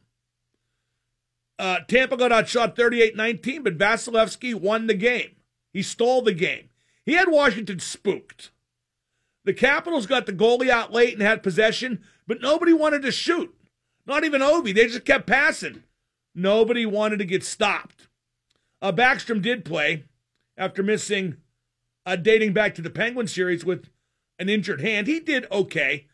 Uh, 1.58 1.80
Tampa 1.88 2.16
got 2.16 2.30
outshot 2.30 2.76
38 2.76 3.16
19, 3.16 3.64
but 3.64 3.76
Vasilevskiy 3.76 4.54
won 4.54 4.86
the 4.86 4.94
game. 4.94 5.34
He 5.72 5.82
stole 5.82 6.22
the 6.22 6.32
game. 6.32 6.68
He 7.04 7.14
had 7.14 7.26
Washington 7.28 7.80
spooked. 7.80 8.52
The 9.44 9.52
Capitals 9.52 10.06
got 10.06 10.26
the 10.26 10.32
goalie 10.32 10.70
out 10.70 10.92
late 10.92 11.14
and 11.14 11.22
had 11.22 11.42
possession, 11.42 12.04
but 12.28 12.40
nobody 12.40 12.72
wanted 12.72 13.02
to 13.02 13.10
shoot. 13.10 13.52
Not 14.06 14.24
even 14.24 14.40
Ovi. 14.40 14.74
They 14.74 14.86
just 14.86 15.04
kept 15.04 15.26
passing. 15.26 15.82
Nobody 16.34 16.84
wanted 16.84 17.18
to 17.18 17.24
get 17.24 17.44
stopped. 17.44 18.08
Uh, 18.82 18.92
Backstrom 18.92 19.40
did 19.40 19.64
play 19.64 20.04
after 20.56 20.82
missing, 20.82 21.36
uh, 22.04 22.16
dating 22.16 22.52
back 22.52 22.74
to 22.74 22.82
the 22.82 22.90
Penguin 22.90 23.26
series 23.26 23.64
with 23.64 23.88
an 24.38 24.48
injured 24.48 24.80
hand. 24.80 25.06
He 25.06 25.20
did 25.20 25.46
okay. 25.50 26.06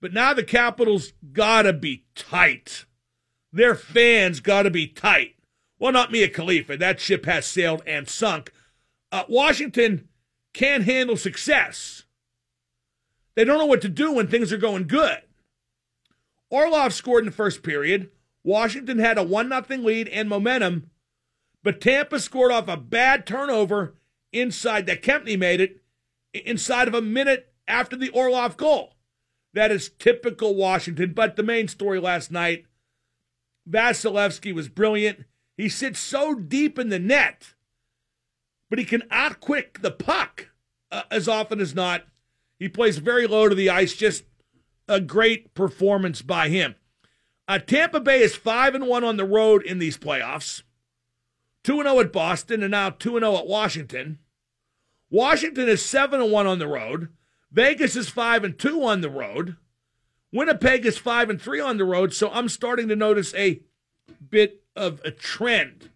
But 0.00 0.12
now 0.12 0.34
the 0.34 0.42
Capitals 0.42 1.12
gotta 1.32 1.72
be 1.72 2.04
tight. 2.14 2.86
Their 3.52 3.74
fans 3.74 4.40
gotta 4.40 4.70
be 4.70 4.86
tight. 4.86 5.36
Well, 5.78 5.92
not 5.92 6.10
Mia 6.10 6.28
Khalifa. 6.28 6.76
That 6.76 7.00
ship 7.00 7.26
has 7.26 7.46
sailed 7.46 7.82
and 7.86 8.08
sunk. 8.08 8.52
Uh, 9.12 9.24
Washington 9.28 10.08
can't 10.54 10.84
handle 10.84 11.16
success. 11.16 12.04
They 13.34 13.44
don't 13.44 13.58
know 13.58 13.66
what 13.66 13.82
to 13.82 13.88
do 13.88 14.12
when 14.12 14.28
things 14.28 14.52
are 14.52 14.58
going 14.58 14.86
good. 14.86 15.22
Orlov 16.52 16.92
scored 16.92 17.22
in 17.22 17.30
the 17.30 17.32
first 17.32 17.62
period. 17.62 18.10
Washington 18.44 18.98
had 18.98 19.16
a 19.16 19.22
1 19.22 19.48
0 19.48 19.80
lead 19.80 20.06
and 20.08 20.28
momentum, 20.28 20.90
but 21.62 21.80
Tampa 21.80 22.20
scored 22.20 22.52
off 22.52 22.68
a 22.68 22.76
bad 22.76 23.26
turnover 23.26 23.94
inside 24.32 24.84
that 24.86 25.02
Kempny 25.02 25.38
made 25.38 25.62
it 25.62 25.82
inside 26.34 26.88
of 26.88 26.94
a 26.94 27.00
minute 27.00 27.52
after 27.66 27.96
the 27.96 28.10
Orlov 28.10 28.58
goal. 28.58 28.96
That 29.54 29.70
is 29.70 29.90
typical 29.98 30.54
Washington. 30.54 31.14
But 31.14 31.36
the 31.36 31.42
main 31.42 31.68
story 31.68 31.98
last 31.98 32.30
night 32.30 32.66
Vasilevskiy 33.68 34.54
was 34.54 34.68
brilliant. 34.68 35.24
He 35.56 35.70
sits 35.70 36.00
so 36.00 36.34
deep 36.34 36.78
in 36.78 36.90
the 36.90 36.98
net, 36.98 37.54
but 38.68 38.78
he 38.78 38.84
can 38.84 39.04
outquick 39.10 39.80
the 39.80 39.90
puck 39.90 40.48
uh, 40.90 41.02
as 41.10 41.28
often 41.28 41.60
as 41.60 41.74
not. 41.74 42.04
He 42.58 42.68
plays 42.68 42.98
very 42.98 43.26
low 43.26 43.48
to 43.48 43.54
the 43.54 43.70
ice. 43.70 43.94
Just 43.94 44.24
a 44.92 45.00
great 45.00 45.54
performance 45.54 46.20
by 46.20 46.50
him. 46.50 46.74
Uh, 47.48 47.58
Tampa 47.58 47.98
Bay 47.98 48.20
is 48.20 48.36
5 48.36 48.74
and 48.74 48.86
1 48.86 49.02
on 49.02 49.16
the 49.16 49.24
road 49.24 49.62
in 49.62 49.78
these 49.78 49.96
playoffs. 49.96 50.62
2 51.64 51.80
and 51.80 51.88
0 51.88 52.00
at 52.00 52.12
Boston 52.12 52.62
and 52.62 52.70
now 52.70 52.90
2 52.90 53.16
and 53.16 53.24
0 53.24 53.38
at 53.38 53.46
Washington. 53.46 54.18
Washington 55.10 55.68
is 55.68 55.84
7 55.84 56.20
and 56.20 56.30
1 56.30 56.46
on 56.46 56.58
the 56.58 56.68
road. 56.68 57.08
Vegas 57.50 57.96
is 57.96 58.08
5 58.08 58.44
and 58.44 58.58
2 58.58 58.84
on 58.84 59.00
the 59.00 59.10
road. 59.10 59.56
Winnipeg 60.30 60.86
is 60.86 60.98
5 60.98 61.30
and 61.30 61.40
3 61.40 61.60
on 61.60 61.76
the 61.78 61.84
road, 61.84 62.12
so 62.12 62.30
I'm 62.30 62.48
starting 62.48 62.88
to 62.88 62.96
notice 62.96 63.34
a 63.34 63.60
bit 64.30 64.62
of 64.76 65.00
a 65.04 65.10
trend. 65.10 65.90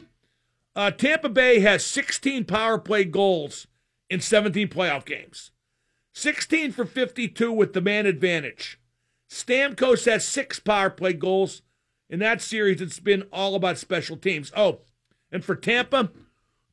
Uh, 0.75 0.91
Tampa 0.91 1.29
Bay 1.29 1.61
has 1.61 1.85
16 1.85 2.45
power 2.45 2.79
play 2.79 3.05
goals 3.05 3.67
in 4.11 4.21
17 4.21 4.69
playoff 4.69 5.05
games. 5.05 5.51
16 6.15 6.73
for 6.73 6.87
52 6.87 7.53
with 7.53 7.75
the 7.75 7.81
man 7.83 8.07
advantage. 8.07 8.79
Stamkos 9.31 10.07
has 10.07 10.27
six 10.27 10.59
power 10.61 10.91
play 10.91 11.13
goals. 11.13 11.63
In 12.09 12.21
that 12.21 12.41
series, 12.41 12.81
it's 12.81 13.01
been 13.01 13.25
all 13.33 13.55
about 13.55 13.79
special 13.79 14.17
teams. 14.17 14.53
Oh, 14.57 14.81
and 15.33 15.45
for 15.45 15.57
Tampa, 15.57 16.11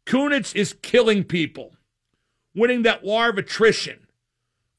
Kunitz 0.06 0.56
is 0.56 0.76
killing 0.82 1.24
people, 1.24 1.76
winning 2.54 2.84
that 2.84 3.04
war 3.04 3.30
of 3.30 3.38
attrition. 3.38 4.08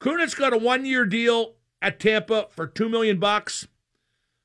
Kunitz 0.00 0.37
got 0.37 0.52
a 0.52 0.59
one-year 0.59 1.07
deal 1.07 1.54
at 1.83 1.99
Tampa 1.99 2.47
for 2.50 2.66
two 2.66 2.88
million 2.88 3.19
bucks. 3.19 3.66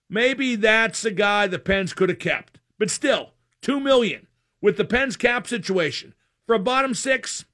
Maybe 0.10 0.56
that's 0.56 1.06
a 1.06 1.12
guy 1.12 1.46
the 1.46 1.60
Pens 1.60 1.94
could 1.94 2.10
have 2.10 2.18
kept, 2.18 2.60
but 2.80 2.90
still, 2.90 3.34
two 3.62 3.80
million 3.80 4.28
with 4.62 4.78
the 4.78 4.86
Pens 4.86 5.16
cap 5.16 5.46
situation 5.46 6.16
for 6.48 6.56
a 6.56 6.60
bottom 6.60 6.96
six. 6.96 7.46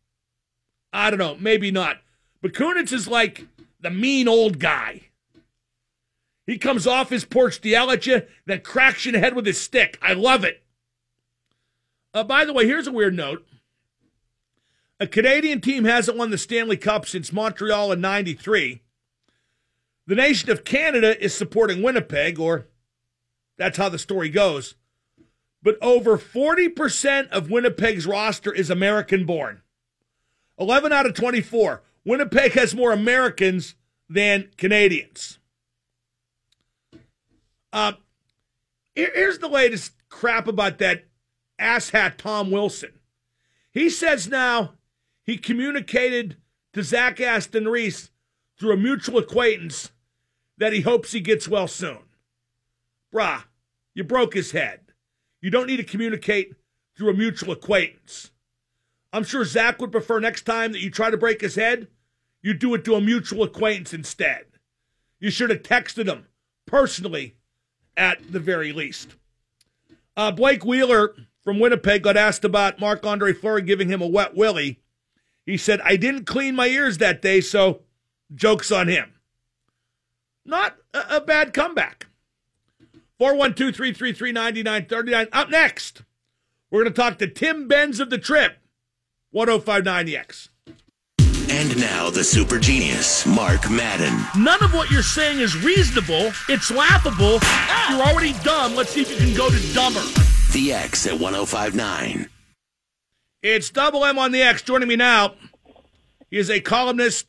I 0.94 1.10
don't 1.10 1.20
know, 1.20 1.36
maybe 1.38 1.72
not. 1.72 1.98
But 2.42 2.54
Kunitz 2.54 2.94
is 2.94 3.08
like 3.08 3.48
the 3.82 3.90
mean 3.90 4.30
old 4.30 4.60
guy. 4.60 5.10
He 6.46 6.58
comes 6.58 6.86
off 6.86 7.10
his 7.10 7.26
porch 7.26 7.60
to 7.62 7.70
yell 7.70 7.90
at 7.92 8.06
you, 8.06 8.22
then 8.46 8.62
cracks 8.62 9.06
you 9.06 9.10
in 9.10 9.14
the 9.14 9.20
head 9.20 9.36
with 9.36 9.46
his 9.46 9.60
stick. 9.60 9.98
I 10.02 10.14
love 10.14 10.44
it. 10.44 10.64
Uh, 12.14 12.24
by 12.24 12.46
the 12.46 12.54
way, 12.54 12.66
here's 12.66 12.88
a 12.88 12.92
weird 12.92 13.16
note. 13.16 13.46
A 15.00 15.08
Canadian 15.08 15.60
team 15.60 15.84
hasn't 15.84 16.18
won 16.18 16.32
the 16.32 16.38
Stanley 16.38 16.78
Cup 16.78 17.06
since 17.06 17.34
Montreal 17.34 17.92
in 17.92 18.00
93. 18.00 18.82
The 20.08 20.16
nation 20.16 20.50
of 20.52 20.64
Canada 20.64 21.22
is 21.22 21.34
supporting 21.34 21.82
Winnipeg, 21.82 22.40
or 22.40 22.68
that's 23.58 23.78
how 23.78 23.90
the 23.90 24.00
story 24.00 24.30
goes. 24.30 24.76
But 25.62 25.78
over 25.82 26.18
40% 26.18 27.30
of 27.30 27.50
Winnipeg's 27.50 28.06
roster 28.06 28.54
is 28.54 28.70
American 28.70 29.26
born. 29.26 29.64
11 30.60 30.94
out 30.94 31.08
of 31.08 31.16
24. 31.16 31.82
Winnipeg 32.06 32.54
has 32.54 32.76
more 32.76 32.94
Americans 32.94 33.76
than 34.08 34.50
Canadians. 34.58 35.40
Uh, 37.76 37.92
here's 38.96 39.40
the 39.40 39.50
latest 39.50 39.92
crap 40.08 40.48
about 40.48 40.78
that 40.78 41.04
asshat 41.60 42.16
Tom 42.16 42.50
Wilson. 42.50 43.02
He 43.70 43.90
says 43.90 44.30
now 44.30 44.76
he 45.26 45.38
communicated 45.38 46.38
to 46.72 46.84
Zach 46.84 47.20
Aston 47.20 47.68
Reese 47.68 48.12
through 48.58 48.72
a 48.72 48.78
mutual 48.78 49.18
acquaintance 49.18 49.92
that 50.58 50.72
he 50.72 50.82
hopes 50.82 51.12
he 51.12 51.20
gets 51.20 51.50
well 51.50 51.68
soon. 51.68 52.00
Brah, 53.14 53.44
you 53.94 54.06
broke 54.06 54.36
his 54.36 54.52
head. 54.52 54.80
You 55.42 55.50
don't 55.50 55.68
need 55.68 55.78
to 55.78 55.84
communicate 55.84 56.54
through 56.96 57.10
a 57.10 57.14
mutual 57.14 57.52
acquaintance. 57.52 58.32
I'm 59.12 59.26
sure 59.26 59.44
Zach 59.44 59.82
would 59.82 59.92
prefer 59.92 60.22
next 60.22 60.44
time 60.44 60.72
that 60.72 60.82
you 60.82 60.90
try 60.90 61.10
to 61.10 61.18
break 61.18 61.42
his 61.42 61.56
head, 61.56 61.90
you 62.42 62.54
do 62.54 62.74
it 62.74 62.86
to 62.86 62.96
a 62.96 63.02
mutual 63.02 63.44
acquaintance 63.44 63.94
instead. 63.94 64.46
You 65.20 65.30
should 65.30 65.50
have 65.50 65.62
texted 65.62 66.08
him 66.08 66.28
personally 66.66 67.36
at 67.98 68.32
the 68.32 68.40
very 68.40 68.72
least. 68.72 69.16
Uh, 70.18 70.32
Blake 70.32 70.66
Wheeler 70.66 71.16
from 71.44 71.60
Winnipeg 71.60 72.04
got 72.04 72.18
asked 72.18 72.46
about 72.46 72.80
Marc 72.80 73.06
Andre 73.06 73.34
Fleury 73.34 73.62
giving 73.62 73.90
him 73.90 74.02
a 74.02 74.08
wet 74.08 74.36
willy. 74.36 74.80
He 75.46 75.58
said, 75.58 75.82
I 75.82 75.96
didn't 75.96 76.26
clean 76.26 76.56
my 76.56 76.68
ears 76.68 76.98
that 76.98 77.22
day, 77.22 77.42
so 77.42 77.82
joke's 78.34 78.72
on 78.72 78.88
him. 78.88 79.14
Not 80.46 80.78
a, 80.94 81.18
a 81.18 81.22
bad 81.22 81.54
comeback. 81.54 82.08
412 83.20 83.76
333 83.76 84.32
9939. 84.32 85.28
Up 85.32 85.50
next, 85.50 86.04
we're 86.70 86.84
going 86.84 86.94
to 86.94 87.02
talk 87.02 87.18
to 87.20 87.28
Tim 87.28 87.68
Benz 87.68 88.00
of 88.00 88.10
the 88.10 88.18
Trib, 88.18 88.54
1059 89.32 90.10
X. 90.10 90.50
And 91.48 91.80
now 91.80 92.10
the 92.10 92.24
super 92.24 92.58
genius, 92.58 93.24
Mark 93.26 93.70
Madden. 93.70 94.20
None 94.42 94.64
of 94.64 94.74
what 94.74 94.90
you're 94.90 95.04
saying 95.04 95.40
is 95.40 95.56
reasonable. 95.64 96.32
It's 96.50 96.72
laughable. 96.72 97.40
You're 97.90 98.02
already 98.02 98.34
dumb. 98.44 98.76
Let's 98.76 98.90
see 98.92 99.02
if 99.02 99.12
you 99.12 99.18
can 99.18 99.36
go 99.36 99.50
to 99.50 99.74
dumber. 99.74 100.02
The 100.54 100.74
X 100.74 101.06
at 101.06 101.20
1059. 101.20 102.30
It's 103.44 103.70
Double 103.70 104.04
M 104.06 104.18
on 104.18 104.32
the 104.32 104.42
X. 104.42 104.64
Joining 104.64 104.88
me 104.88 104.96
now, 104.96 105.36
he 106.32 106.38
is 106.40 106.50
a 106.50 106.62
columnist 106.62 107.28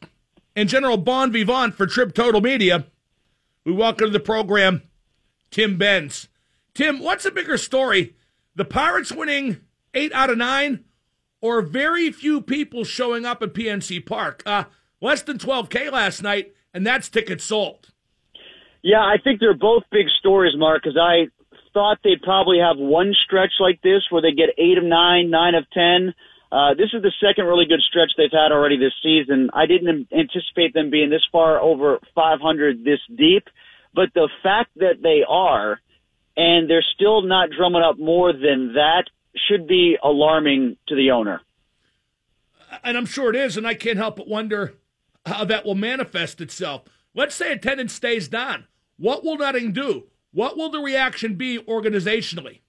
and 0.54 0.66
general 0.66 0.96
bon 0.96 1.30
vivant 1.30 1.74
for 1.74 1.86
Trib 1.86 2.14
Total 2.14 2.40
Media. 2.40 2.86
We 3.66 3.72
welcome 3.72 4.06
to 4.06 4.12
the 4.12 4.20
program 4.20 4.82
Tim 5.50 5.76
Benz. 5.76 6.28
Tim, 6.72 7.00
what's 7.00 7.26
a 7.26 7.30
bigger 7.30 7.58
story? 7.58 8.16
The 8.54 8.64
Pirates 8.64 9.12
winning 9.12 9.60
eight 9.92 10.12
out 10.14 10.30
of 10.30 10.38
nine 10.38 10.84
or 11.40 11.62
very 11.62 12.10
few 12.10 12.40
people 12.40 12.84
showing 12.84 13.24
up 13.24 13.42
at 13.42 13.54
PNC 13.54 14.04
Park. 14.04 14.42
Uh, 14.46 14.64
less 15.00 15.22
than 15.22 15.38
12K 15.38 15.92
last 15.92 16.22
night, 16.22 16.54
and 16.72 16.86
that's 16.86 17.08
tickets 17.08 17.44
sold. 17.44 17.88
Yeah, 18.82 19.00
I 19.00 19.16
think 19.22 19.40
they're 19.40 19.54
both 19.54 19.82
big 19.90 20.06
stories, 20.18 20.54
Mark, 20.56 20.82
because 20.82 20.96
I 20.96 21.28
thought 21.74 21.98
they'd 22.04 22.22
probably 22.22 22.58
have 22.58 22.78
one 22.78 23.14
stretch 23.24 23.52
like 23.60 23.82
this 23.82 24.02
where 24.10 24.22
they 24.22 24.32
get 24.32 24.50
eight 24.58 24.78
of 24.78 24.84
nine, 24.84 25.30
nine 25.30 25.54
of 25.54 25.68
10. 25.70 26.14
Uh, 26.50 26.74
this 26.74 26.90
is 26.94 27.02
the 27.02 27.12
second 27.20 27.44
really 27.46 27.66
good 27.66 27.82
stretch 27.82 28.12
they've 28.16 28.30
had 28.32 28.52
already 28.52 28.78
this 28.78 28.94
season. 29.02 29.50
I 29.52 29.66
didn't 29.66 30.08
anticipate 30.12 30.72
them 30.72 30.90
being 30.90 31.10
this 31.10 31.26
far 31.30 31.60
over 31.60 31.98
500 32.14 32.84
this 32.84 33.00
deep, 33.14 33.48
but 33.94 34.10
the 34.14 34.28
fact 34.42 34.70
that 34.76 35.02
they 35.02 35.22
are, 35.28 35.80
and 36.36 36.70
they're 36.70 36.84
still 36.94 37.22
not 37.22 37.50
drumming 37.50 37.82
up 37.82 37.98
more 37.98 38.32
than 38.32 38.74
that 38.74 39.04
should 39.48 39.66
be 39.66 39.96
alarming 40.02 40.76
to 40.88 40.94
the 40.94 41.10
owner. 41.10 41.40
And 42.82 42.96
I'm 42.96 43.06
sure 43.06 43.30
it 43.30 43.36
is, 43.36 43.56
and 43.56 43.66
I 43.66 43.74
can't 43.74 43.98
help 43.98 44.16
but 44.16 44.28
wonder 44.28 44.74
how 45.24 45.44
that 45.44 45.64
will 45.64 45.74
manifest 45.74 46.40
itself. 46.40 46.82
Let's 47.14 47.34
say 47.34 47.52
attendance 47.52 47.92
stays 47.92 48.28
down. 48.28 48.66
What 48.98 49.24
will 49.24 49.36
Nutting 49.36 49.72
do? 49.72 50.04
What 50.32 50.56
will 50.56 50.70
the 50.70 50.80
reaction 50.80 51.34
be 51.34 51.58
organizationally? 51.58 52.60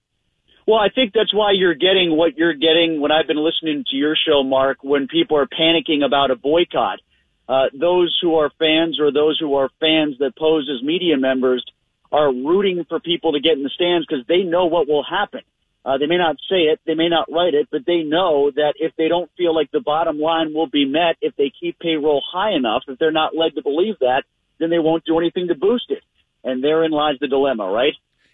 Well, 0.67 0.79
I 0.79 0.89
think 0.89 1.13
that's 1.13 1.33
why 1.33 1.51
you're 1.51 1.75
getting 1.75 2.15
what 2.15 2.37
you're 2.37 2.53
getting 2.53 2.99
when 2.99 3.11
I've 3.11 3.27
been 3.27 3.43
listening 3.43 3.85
to 3.89 3.95
your 3.95 4.15
show, 4.15 4.43
Mark, 4.43 4.79
when 4.81 5.07
people 5.07 5.37
are 5.37 5.47
panicking 5.47 6.03
about 6.05 6.29
a 6.29 6.35
boycott. 6.35 6.99
Uh, 7.47 7.67
those 7.73 8.17
who 8.21 8.35
are 8.35 8.51
fans 8.59 8.99
or 8.99 9.11
those 9.11 9.39
who 9.39 9.55
are 9.55 9.69
fans 9.79 10.17
that 10.19 10.35
pose 10.37 10.69
as 10.73 10.85
media 10.85 11.17
members 11.17 11.63
are 12.11 12.33
rooting 12.33 12.85
for 12.89 12.99
people 12.99 13.33
to 13.33 13.39
get 13.39 13.53
in 13.53 13.63
the 13.63 13.69
stands 13.69 14.05
because 14.05 14.25
they 14.27 14.43
know 14.43 14.65
what 14.65 14.87
will 14.87 15.03
happen. 15.03 15.41
Uh, 15.87 15.97
they 15.97 16.05
may 16.05 16.17
not 16.17 16.35
say 16.49 16.63
it, 16.63 16.81
they 16.85 16.95
may 16.95 17.07
not 17.07 17.31
write 17.31 17.53
it, 17.53 17.69
but 17.71 17.85
they 17.87 18.03
know 18.03 18.51
that 18.53 18.73
if 18.77 18.91
they 18.97 19.07
don't 19.07 19.31
feel 19.37 19.55
like 19.55 19.71
the 19.71 19.79
bottom 19.79 20.19
line 20.19 20.53
will 20.53 20.67
be 20.67 20.83
met, 20.83 21.15
if 21.21 21.33
they 21.37 21.49
keep 21.57 21.79
payroll 21.79 22.21
high 22.29 22.51
enough, 22.51 22.83
if 22.89 22.99
they're 22.99 23.09
not 23.09 23.37
led 23.37 23.55
to 23.55 23.63
believe 23.63 23.97
that, 23.99 24.23
then 24.59 24.69
they 24.69 24.79
won't 24.79 25.05
do 25.05 25.17
anything 25.17 25.47
to 25.47 25.55
boost 25.55 25.85
it. 25.87 26.03
And 26.43 26.61
therein 26.61 26.91
lies 26.91 27.15
the 27.21 27.29
dilemma, 27.29 27.69
right? 27.69 27.93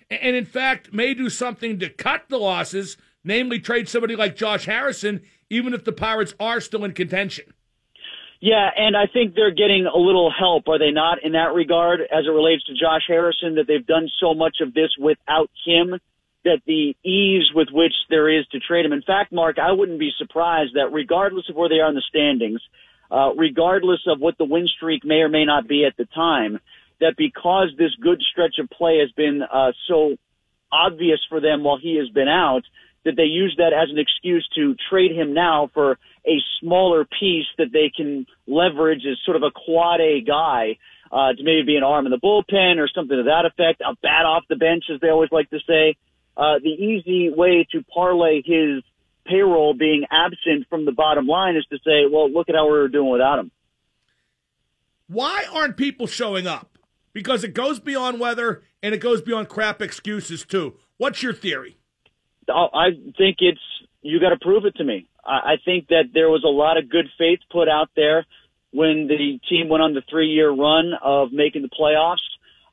And 0.10 0.36
in 0.36 0.46
fact, 0.46 0.94
may 0.94 1.14
do 1.14 1.30
something 1.30 1.78
to 1.78 1.90
cut 1.90 2.24
the 2.28 2.40
losses, 2.40 2.98
namely 3.24 3.60
trade 3.60 3.88
somebody 3.88 4.16
like 4.16 4.36
Josh 4.36 4.66
Harrison, 4.66 5.22
even 5.52 5.76
if 5.76 5.84
the 5.84 5.92
Pirates 5.92 6.34
are 6.40 6.60
still 6.60 6.84
in 6.84 6.94
contention. 6.94 7.46
Yeah, 8.40 8.68
and 8.76 8.98
I 8.98 9.06
think 9.06 9.36
they're 9.36 9.52
getting 9.52 9.86
a 9.86 9.98
little 9.98 10.34
help, 10.38 10.68
are 10.68 10.80
they 10.80 10.90
not, 10.90 11.24
in 11.24 11.34
that 11.34 11.54
regard, 11.54 12.02
as 12.02 12.26
it 12.26 12.32
relates 12.32 12.64
to 12.64 12.74
Josh 12.74 13.04
Harrison, 13.08 13.56
that 13.56 13.68
they've 13.68 13.86
done 13.86 14.10
so 14.20 14.34
much 14.34 14.58
of 14.60 14.74
this 14.74 14.90
without 15.00 15.52
him 15.64 16.00
that 16.46 16.62
the 16.66 16.96
ease 17.04 17.50
with 17.54 17.70
which 17.72 17.94
there 18.10 18.30
is 18.30 18.46
to 18.48 18.60
trade 18.60 18.86
him. 18.86 18.94
In 18.94 19.02
fact, 19.02 19.32
Mark, 19.32 19.58
I 19.60 19.72
wouldn't 19.72 20.00
be 20.00 20.12
surprised 20.18 20.76
that 20.76 20.92
regardless 20.92 21.50
of 21.50 21.56
where 21.56 21.70
they 21.70 21.80
are 21.80 21.90
in 21.90 21.96
the 21.96 22.04
standings, 22.08 22.62
uh, 23.10 23.34
regardless 23.36 24.02
of 24.08 24.20
what 24.20 24.38
the 24.38 24.46
win 24.46 24.68
streak 24.68 25.06
may 25.06 25.22
or 25.22 25.30
may 25.30 25.46
not 25.46 25.68
be 25.68 25.86
at 25.86 25.96
the 25.98 26.06
time, 26.06 26.60
that 27.00 27.16
because 27.18 27.70
this 27.78 27.92
good 28.02 28.22
stretch 28.32 28.56
of 28.60 28.70
play 28.70 29.00
has 29.00 29.12
been 29.12 29.42
uh, 29.42 29.72
so 29.88 30.16
obvious 30.72 31.20
for 31.30 31.40
them 31.40 31.64
while 31.64 31.78
he 31.78 31.98
has 31.98 32.10
been 32.10 32.28
out, 32.28 32.64
that 33.06 33.16
they 33.16 33.24
use 33.24 33.54
that 33.58 33.74
as 33.74 33.90
an 33.90 34.00
excuse 34.00 34.48
to 34.56 34.76
trade 34.90 35.12
him 35.12 35.34
now 35.34 35.70
for 35.74 35.98
a 36.26 36.38
smaller 36.60 37.06
piece 37.06 37.46
that 37.58 37.72
they 37.72 37.92
can 37.96 38.26
leverage 38.48 39.06
as 39.10 39.18
sort 39.26 39.36
of 39.36 39.44
a 39.44 39.52
quad 39.52 40.00
A 40.00 40.22
guy 40.22 40.78
uh, 41.12 41.34
to 41.34 41.44
maybe 41.44 41.64
be 41.64 41.76
an 41.76 41.84
arm 41.84 42.06
in 42.06 42.12
the 42.12 42.18
bullpen 42.18 42.78
or 42.78 42.88
something 42.88 43.18
to 43.18 43.24
that 43.24 43.46
effect, 43.46 43.82
a 43.82 43.96
bat 44.02 44.26
off 44.26 44.44
the 44.50 44.56
bench, 44.56 44.86
as 44.94 45.00
they 45.02 45.10
always 45.10 45.32
like 45.32 45.50
to 45.50 45.60
say 45.68 45.96
uh, 46.36 46.60
the 46.64 46.70
easy 46.70 47.30
way 47.30 47.68
to 47.72 47.84
parlay 47.94 48.42
his 48.44 48.84
payroll 49.26 49.74
being 49.74 50.06
absent 50.12 50.68
from 50.70 50.86
the 50.86 50.92
bottom 50.92 51.28
line 51.28 51.56
is 51.56 51.66
to 51.70 51.78
say, 51.86 52.06
well, 52.12 52.30
look 52.32 52.50
at 52.50 52.56
how 52.56 52.68
we're 52.68 52.88
doing 52.88 53.12
without 53.12 53.40
him. 53.40 53.52
Why 55.08 55.46
aren't 55.52 55.78
people 55.78 56.08
showing 56.08 56.48
up? 56.48 56.78
Because 57.14 57.44
it 57.44 57.54
goes 57.54 57.80
beyond 57.80 58.20
weather 58.20 58.64
and 58.82 58.96
it 58.96 59.00
goes 59.00 59.22
beyond 59.22 59.50
crap 59.50 59.82
excuses 59.82 60.46
too. 60.46 60.76
What's 60.98 61.22
your 61.22 61.34
theory? 61.34 61.78
Oh, 62.50 62.68
I 62.74 62.90
think 63.18 63.38
it's 63.40 63.62
you 64.02 64.20
got 64.20 64.30
to 64.30 64.40
prove 64.40 64.66
it 64.66 64.76
to 64.78 64.84
me. 64.84 65.08
I 65.26 65.56
think 65.64 65.88
that 65.88 66.10
there 66.14 66.30
was 66.30 66.44
a 66.44 66.50
lot 66.50 66.78
of 66.78 66.90
good 66.90 67.06
faith 67.18 67.40
put 67.50 67.70
out 67.70 67.90
there 67.96 68.26
when 68.74 69.08
the 69.08 69.40
team 69.48 69.70
went 69.70 69.82
on 69.82 69.94
the 69.94 70.02
three 70.10 70.28
year 70.28 70.50
run 70.52 70.92
of 71.02 71.32
making 71.32 71.62
the 71.62 71.70
playoffs 71.70 72.18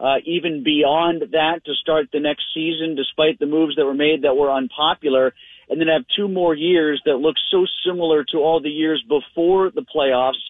uh, 0.01 0.17
even 0.25 0.65
beyond 0.65 1.23
that 1.33 1.61
to 1.67 1.75
start 1.75 2.09
the 2.11 2.21
next 2.21 2.45
season, 2.55 2.97
despite 2.97 3.39
the 3.39 3.47
moves 3.47 3.77
that 3.77 3.85
were 3.85 3.95
made 3.95 4.23
that 4.23 4.35
were 4.35 4.51
unpopular, 4.51 5.35
and 5.69 5.81
then 5.81 5.89
have 5.89 6.05
two 6.17 6.27
more 6.27 6.55
years 6.55 7.01
that 7.05 7.17
look 7.17 7.37
so 7.51 7.67
similar 7.87 8.25
to 8.25 8.39
all 8.39 8.61
the 8.61 8.71
years 8.71 9.05
before 9.07 9.71
the 9.71 9.83
playoffs. 9.83 10.41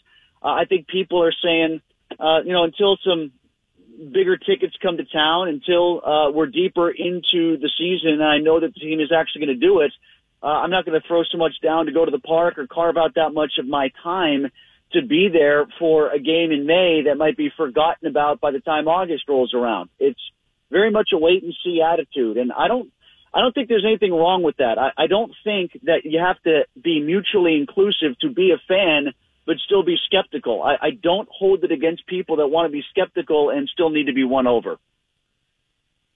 Uh, 0.42 0.48
I 0.48 0.64
think 0.66 0.86
people 0.86 1.22
are 1.22 1.34
saying, 1.42 1.82
uh, 2.18 2.42
you 2.44 2.52
know, 2.52 2.64
until 2.64 2.96
some 3.04 3.32
bigger 4.12 4.36
tickets 4.36 4.74
come 4.80 4.96
to 4.96 5.04
town, 5.04 5.48
until 5.48 6.00
uh, 6.04 6.30
we're 6.30 6.46
deeper 6.46 6.88
into 6.88 7.58
the 7.58 7.70
season, 7.76 8.12
and 8.12 8.24
I 8.24 8.38
know 8.38 8.60
that 8.60 8.72
the 8.72 8.80
team 8.80 9.00
is 9.00 9.12
actually 9.12 9.46
going 9.46 9.60
to 9.60 9.66
do 9.66 9.80
it. 9.80 9.92
Uh, 10.42 10.46
I'm 10.46 10.70
not 10.70 10.86
going 10.86 10.98
to 10.98 11.06
throw 11.06 11.22
so 11.24 11.36
much 11.36 11.52
down 11.62 11.86
to 11.86 11.92
go 11.92 12.04
to 12.04 12.10
the 12.10 12.20
park 12.20 12.56
or 12.56 12.66
carve 12.66 12.96
out 12.96 13.16
that 13.16 13.30
much 13.34 13.52
of 13.58 13.66
my 13.66 13.90
time 14.02 14.46
to 14.92 15.03
be 15.07 15.29
there 15.33 15.66
for 15.79 16.11
a 16.11 16.18
game 16.18 16.53
in 16.53 16.66
May 16.66 17.03
that 17.07 17.16
might 17.16 17.37
be 17.37 17.50
forgotten 17.57 18.09
about 18.09 18.40
by 18.40 18.50
the 18.50 18.61
time 18.61 18.88
August 18.88 19.24
rolls 19.29 19.55
around. 19.55 19.90
It's 19.98 20.20
very 20.70 20.90
much 20.90 21.11
a 21.12 21.18
wait 21.18 21.42
and 21.42 21.55
see 21.64 21.81
attitude, 21.83 22.37
and 22.37 22.53
I 22.53 22.68
don't. 22.68 22.90
I 23.33 23.40
don't 23.40 23.55
think 23.55 23.68
there's 23.68 23.85
anything 23.87 24.12
wrong 24.12 24.42
with 24.42 24.57
that. 24.57 24.76
I, 24.76 25.05
I 25.05 25.07
don't 25.07 25.31
think 25.44 25.79
that 25.85 26.00
you 26.03 26.18
have 26.18 26.42
to 26.42 26.62
be 26.83 27.00
mutually 27.00 27.55
inclusive 27.55 28.18
to 28.22 28.29
be 28.29 28.50
a 28.50 28.59
fan 28.66 29.14
but 29.46 29.57
still 29.64 29.83
be 29.83 29.96
skeptical. 30.07 30.62
I, 30.62 30.76
I 30.81 30.90
don't 30.90 31.29
hold 31.29 31.64
it 31.64 31.72
against 31.72 32.07
people 32.07 32.37
that 32.37 32.46
want 32.46 32.68
to 32.68 32.72
be 32.72 32.85
skeptical 32.90 33.50
and 33.50 33.68
still 33.72 33.90
need 33.90 34.07
to 34.07 34.12
be 34.12 34.24
won 34.24 34.46
over. 34.46 34.79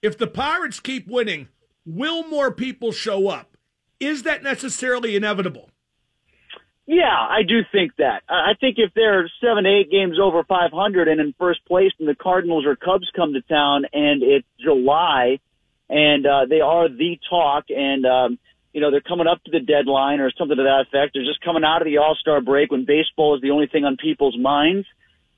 If 0.03 0.19
the 0.19 0.27
Pirates 0.27 0.81
keep 0.81 1.09
winning, 1.09 1.49
will 1.87 2.29
more 2.29 2.53
people 2.53 2.93
show 2.93 3.29
up? 3.29 3.57
Is 3.99 4.23
that 4.25 4.43
necessarily 4.43 5.17
inevitable? 5.17 5.71
Yeah, 6.87 7.17
I 7.17 7.43
do 7.49 7.61
think 7.73 7.97
that. 7.97 8.23
I 8.29 8.53
think 8.61 8.77
if 8.79 8.93
they're 8.95 9.31
seven, 9.41 9.65
eight 9.65 9.91
games 9.91 10.19
over 10.21 10.45
500 10.45 11.09
and 11.09 11.21
in 11.21 11.35
first 11.39 11.65
place, 11.65 11.93
and 11.99 12.07
the 12.07 12.15
Cardinals 12.15 12.67
or 12.67 12.77
Cubs 12.77 13.09
come 13.17 13.33
to 13.33 13.41
town, 13.41 13.87
and 13.93 14.23
it's 14.23 14.47
July, 14.63 15.39
and 15.89 16.27
uh, 16.27 16.45
they 16.49 16.61
are 16.61 16.89
the 16.89 17.19
talk, 17.31 17.65
and 17.71 18.05
um, 18.05 18.39
you 18.75 18.83
know, 18.83 18.91
they're 18.91 19.01
coming 19.01 19.27
up 19.27 19.43
to 19.45 19.51
the 19.51 19.61
deadline 19.61 20.21
or 20.21 20.31
something 20.37 20.57
to 20.57 20.63
that 20.65 20.85
effect. 20.89 21.15
They're 21.15 21.25
just 21.25 21.41
coming 21.41 21.65
out 21.65 21.81
of 21.81 21.87
the 21.87 21.99
All 21.99 22.17
Star 22.21 22.43
break 22.43 22.71
when 22.71 22.85
baseball 22.85 23.35
is 23.37 23.41
the 23.41 23.53
only 23.53 23.69
thing 23.69 23.85
on 23.85 23.97
people's 23.97 24.37
minds. 24.37 24.87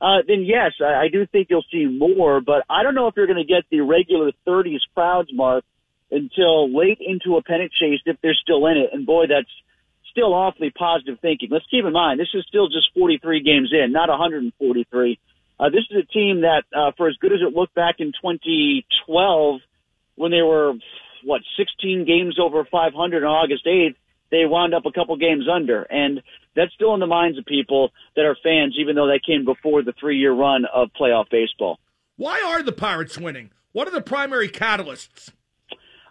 Uh, 0.00 0.26
then 0.26 0.42
yes, 0.42 0.72
I, 0.80 1.04
I 1.04 1.08
do 1.12 1.26
think 1.26 1.48
you'll 1.48 1.64
see 1.70 1.86
more, 1.86 2.40
but 2.40 2.64
I 2.68 2.82
don't 2.82 2.94
know 2.94 3.06
if 3.06 3.14
you're 3.16 3.26
going 3.26 3.38
to 3.38 3.44
get 3.44 3.64
the 3.70 3.80
regular 3.82 4.32
30s 4.46 4.80
crowds 4.94 5.30
mark 5.32 5.64
until 6.10 6.74
late 6.74 6.98
into 7.00 7.36
a 7.36 7.42
pennant 7.42 7.72
chase 7.72 8.00
if 8.04 8.16
they're 8.22 8.34
still 8.34 8.66
in 8.66 8.78
it. 8.78 8.90
And 8.92 9.06
boy, 9.06 9.26
that's 9.28 9.50
still 10.16 10.32
awfully 10.32 10.70
positive 10.70 11.18
thinking. 11.20 11.48
Let's 11.50 11.66
keep 11.70 11.84
in 11.84 11.92
mind 11.92 12.18
this 12.18 12.28
is 12.32 12.44
still 12.48 12.68
just 12.68 12.88
43 12.94 13.42
games 13.42 13.72
in, 13.72 13.92
not 13.92 14.08
143. 14.08 15.18
Uh, 15.58 15.68
this 15.70 15.84
is 15.90 16.04
a 16.04 16.12
team 16.12 16.42
that, 16.42 16.62
uh, 16.74 16.92
for 16.96 17.08
as 17.08 17.16
good 17.20 17.32
as 17.32 17.40
it 17.40 17.54
looked 17.54 17.74
back 17.74 17.96
in 17.98 18.12
2012, 18.12 19.60
when 20.16 20.30
they 20.30 20.42
were 20.42 20.74
what 21.24 21.42
16 21.58 22.06
games 22.06 22.38
over 22.40 22.64
500 22.64 23.24
on 23.24 23.30
August 23.30 23.66
8th, 23.66 23.96
they 24.30 24.44
wound 24.46 24.74
up 24.74 24.86
a 24.86 24.92
couple 24.92 25.16
games 25.16 25.46
under, 25.52 25.82
and 25.82 26.20
that's 26.54 26.72
still 26.74 26.94
in 26.94 27.00
the 27.00 27.06
minds 27.06 27.38
of 27.38 27.44
people 27.44 27.90
that 28.16 28.24
are 28.24 28.36
fans, 28.42 28.74
even 28.78 28.96
though 28.96 29.06
that 29.06 29.20
came 29.26 29.44
before 29.44 29.82
the 29.82 29.92
three-year 29.98 30.32
run 30.32 30.64
of 30.72 30.88
playoff 30.98 31.30
baseball. 31.30 31.78
Why 32.16 32.42
are 32.44 32.62
the 32.62 32.72
Pirates 32.72 33.18
winning? 33.18 33.50
What 33.72 33.86
are 33.86 33.92
the 33.92 34.00
primary 34.00 34.48
catalysts? 34.48 35.30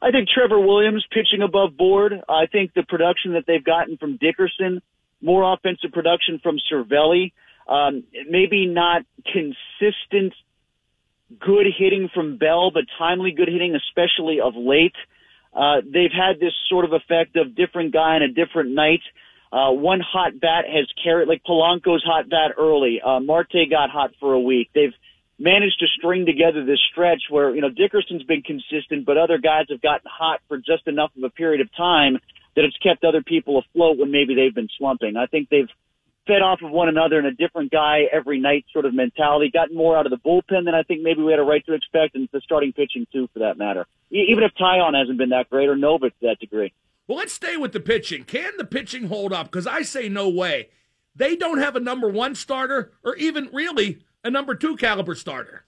I 0.06 0.12
think 0.12 0.30
Trevor 0.30 0.60
Williams 0.60 1.04
pitching 1.12 1.41
above 1.41 1.76
board. 1.76 2.13
I 2.30 2.46
think 2.46 2.76
the 2.76 2.84
production 2.84 3.34
that 3.34 3.46
they've 3.48 3.63
gotten 3.63 3.98
from 3.98 4.18
Dickerson, 4.18 4.84
more 5.20 5.52
offensive 5.52 5.91
production 5.91 6.39
from 6.44 6.58
Cervelli. 6.72 7.34
Um, 7.68 8.04
maybe 8.30 8.68
not 8.68 9.02
consistent 9.26 10.34
good 11.39 11.65
hitting 11.76 12.10
from 12.13 12.38
Bell, 12.38 12.70
but 12.72 12.84
timely 13.00 13.32
good 13.32 13.48
hitting, 13.48 13.76
especially 13.76 14.41
of 14.41 14.54
late. 14.56 14.94
Uh, 15.52 15.82
they've 15.84 16.12
had 16.12 16.39
this 16.39 16.54
sort 16.70 16.86
of 16.86 16.94
effect 16.94 17.36
of 17.36 17.56
different 17.56 17.91
guy 17.91 18.15
on 18.15 18.22
a 18.22 18.28
different 18.28 18.76
night. 18.76 19.02
Uh, 19.52 19.72
one 19.72 20.02
hot 20.02 20.39
bat 20.39 20.65
has 20.72 20.86
carried, 21.04 21.28
like 21.28 21.41
Polanco's 21.44 22.04
hot 22.04 22.30
bat 22.30 22.52
early. 22.60 23.02
Uh, 23.04 23.22
Marte 23.22 23.70
got 23.72 23.89
hot 23.89 24.12
for 24.20 24.34
a 24.34 24.39
week. 24.39 24.70
They've 24.76 24.94
managed 25.38 25.80
to 25.80 25.88
string 25.98 26.26
together 26.26 26.63
this 26.65 26.80
stretch 26.91 27.24
where, 27.30 27.54
you 27.54 27.62
know, 27.62 27.69
Dickerson's 27.69 28.24
been 28.24 28.41
consistent, 28.41 29.06
but 29.06 29.17
other 29.17 29.38
guys 29.38 29.65
have 29.69 29.82
gotten 29.82 30.10
hot 30.10 30.41
for 30.48 30.58
just 30.58 30.88
enough 30.88 31.12
of 31.17 31.24
a 31.24 31.30
period 31.30 31.62
of 31.62 31.76
time 31.76 32.19
that 32.56 32.63
it's 32.63 32.78
kept 32.78 33.04
other 33.04 33.21
people 33.21 33.60
afloat 33.60 33.98
when 33.98 34.12
maybe 34.12 34.34
they've 34.34 34.56
been 34.56 34.69
slumping. 34.78 35.17
I 35.17 35.26
think 35.26 35.50
they've 35.50 35.67
fed 36.26 36.41
off 36.41 36.62
of 36.62 36.71
one 36.71 36.88
another 36.88 37.19
in 37.19 37.26
a 37.26 37.34
different 37.34 37.71
guy 37.71 38.04
every 38.12 38.39
night 38.39 38.65
sort 38.71 38.86
of 38.86 38.93
mentality. 38.93 39.52
Gotten 39.52 39.76
more 39.76 39.98
out 39.98 40.06
of 40.06 40.12
the 40.12 40.17
bullpen 40.17 40.65
than 40.65 40.74
I 40.74 40.84
think 40.84 41.02
maybe 41.02 41.21
we 41.21 41.32
had 41.32 41.39
a 41.39 41.43
right 41.43 41.65
to 41.65 41.74
expect, 41.74 42.15
and 42.15 42.30
the 42.32 42.41
starting 42.41 42.74
pitching 42.74 43.06
too, 43.12 43.30
for 43.34 43.39
that 43.39 43.58
matter. 43.58 43.86
Even 44.10 44.43
if 44.43 44.54
Taillon 44.54 44.98
hasn't 44.98 45.17
been 45.17 45.30
that 45.30 45.50
great 45.50 45.67
or 45.67 45.76
Nova 45.76 46.10
to 46.10 46.15
that 46.21 46.39
degree. 46.39 46.74
Well, 47.08 47.17
let's 47.17 47.34
stay 47.34 47.58
with 47.58 47.74
the 47.74 47.80
pitching. 47.80 48.24
Can 48.24 48.54
the 48.58 48.65
pitching 48.65 49.10
hold 49.10 49.34
up? 49.34 49.48
Because 49.48 49.67
I 49.67 49.82
say 49.84 50.10
no 50.10 50.30
way. 50.30 50.69
They 51.15 51.36
don't 51.36 51.60
have 51.60 51.76
a 51.76 51.80
number 51.80 52.10
one 52.10 52.36
starter, 52.36 52.91
or 53.04 53.15
even 53.15 53.50
really 53.54 54.00
a 54.26 54.30
number 54.30 54.56
two 54.56 54.76
caliber 54.76 55.16
starter 55.16 55.64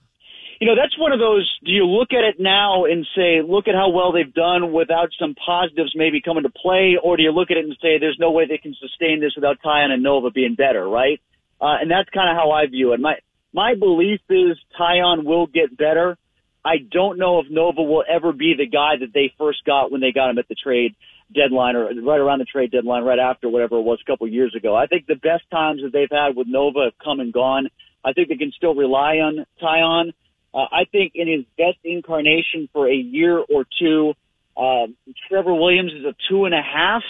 you 0.59 0.65
know, 0.65 0.75
that's 0.75 0.97
one 0.97 1.11
of 1.11 1.19
those. 1.19 1.47
Do 1.63 1.71
you 1.71 1.85
look 1.85 2.09
at 2.13 2.23
it 2.23 2.37
now 2.39 2.85
and 2.85 3.05
say, 3.15 3.41
look 3.47 3.67
at 3.67 3.75
how 3.75 3.89
well 3.89 4.11
they've 4.11 4.33
done 4.33 4.73
without 4.73 5.09
some 5.19 5.35
positives 5.35 5.93
maybe 5.95 6.21
coming 6.21 6.43
to 6.43 6.49
play, 6.49 6.97
or 7.01 7.15
do 7.15 7.23
you 7.23 7.31
look 7.31 7.51
at 7.51 7.57
it 7.57 7.65
and 7.65 7.77
say, 7.81 7.99
there's 7.99 8.17
no 8.19 8.31
way 8.31 8.47
they 8.47 8.57
can 8.57 8.75
sustain 8.79 9.19
this 9.21 9.33
without 9.35 9.57
Taillon 9.63 9.91
and 9.91 10.01
Nova 10.01 10.31
being 10.31 10.55
better, 10.55 10.87
right? 10.87 11.21
Uh, 11.61 11.77
and 11.81 11.91
that's 11.91 12.09
kind 12.09 12.29
of 12.29 12.35
how 12.35 12.51
I 12.51 12.65
view 12.67 12.93
it. 12.93 12.99
My 12.99 13.15
my 13.53 13.75
belief 13.75 14.21
is 14.29 14.57
Taillon 14.79 15.23
will 15.23 15.47
get 15.47 15.75
better. 15.75 16.17
I 16.63 16.77
don't 16.91 17.17
know 17.17 17.39
if 17.39 17.47
Nova 17.49 17.81
will 17.81 18.03
ever 18.07 18.33
be 18.33 18.53
the 18.57 18.67
guy 18.67 18.95
that 18.99 19.13
they 19.13 19.33
first 19.37 19.63
got 19.65 19.91
when 19.91 20.01
they 20.01 20.11
got 20.11 20.29
him 20.29 20.37
at 20.37 20.47
the 20.47 20.55
trade 20.55 20.95
deadline 21.33 21.75
or 21.75 21.85
right 21.85 22.19
around 22.19 22.39
the 22.39 22.45
trade 22.45 22.71
deadline, 22.71 23.03
right 23.03 23.19
after 23.19 23.49
whatever 23.49 23.77
it 23.77 23.83
was 23.83 23.99
a 24.01 24.11
couple 24.11 24.27
of 24.27 24.33
years 24.33 24.53
ago. 24.55 24.75
I 24.75 24.85
think 24.85 25.07
the 25.07 25.15
best 25.15 25.49
times 25.49 25.81
that 25.81 25.93
they've 25.93 26.11
had 26.11 26.35
with 26.35 26.47
Nova 26.47 26.85
have 26.85 26.97
come 27.03 27.19
and 27.19 27.33
gone. 27.33 27.69
I 28.03 28.13
think 28.13 28.29
they 28.29 28.35
can 28.35 28.51
still 28.55 28.75
rely 28.75 29.17
on 29.17 29.45
Taillon. 29.61 30.13
Uh, 30.53 30.65
I 30.71 30.85
think 30.91 31.13
in 31.15 31.27
his 31.27 31.45
best 31.57 31.79
incarnation 31.83 32.69
for 32.73 32.89
a 32.89 32.95
year 32.95 33.37
or 33.37 33.65
two, 33.79 34.13
uh, 34.55 34.87
Trevor 35.29 35.53
Williams 35.53 35.93
is 35.93 36.05
a 36.05 36.15
two 36.29 36.45
and 36.45 36.53
a 36.53 36.61
half, 36.61 37.03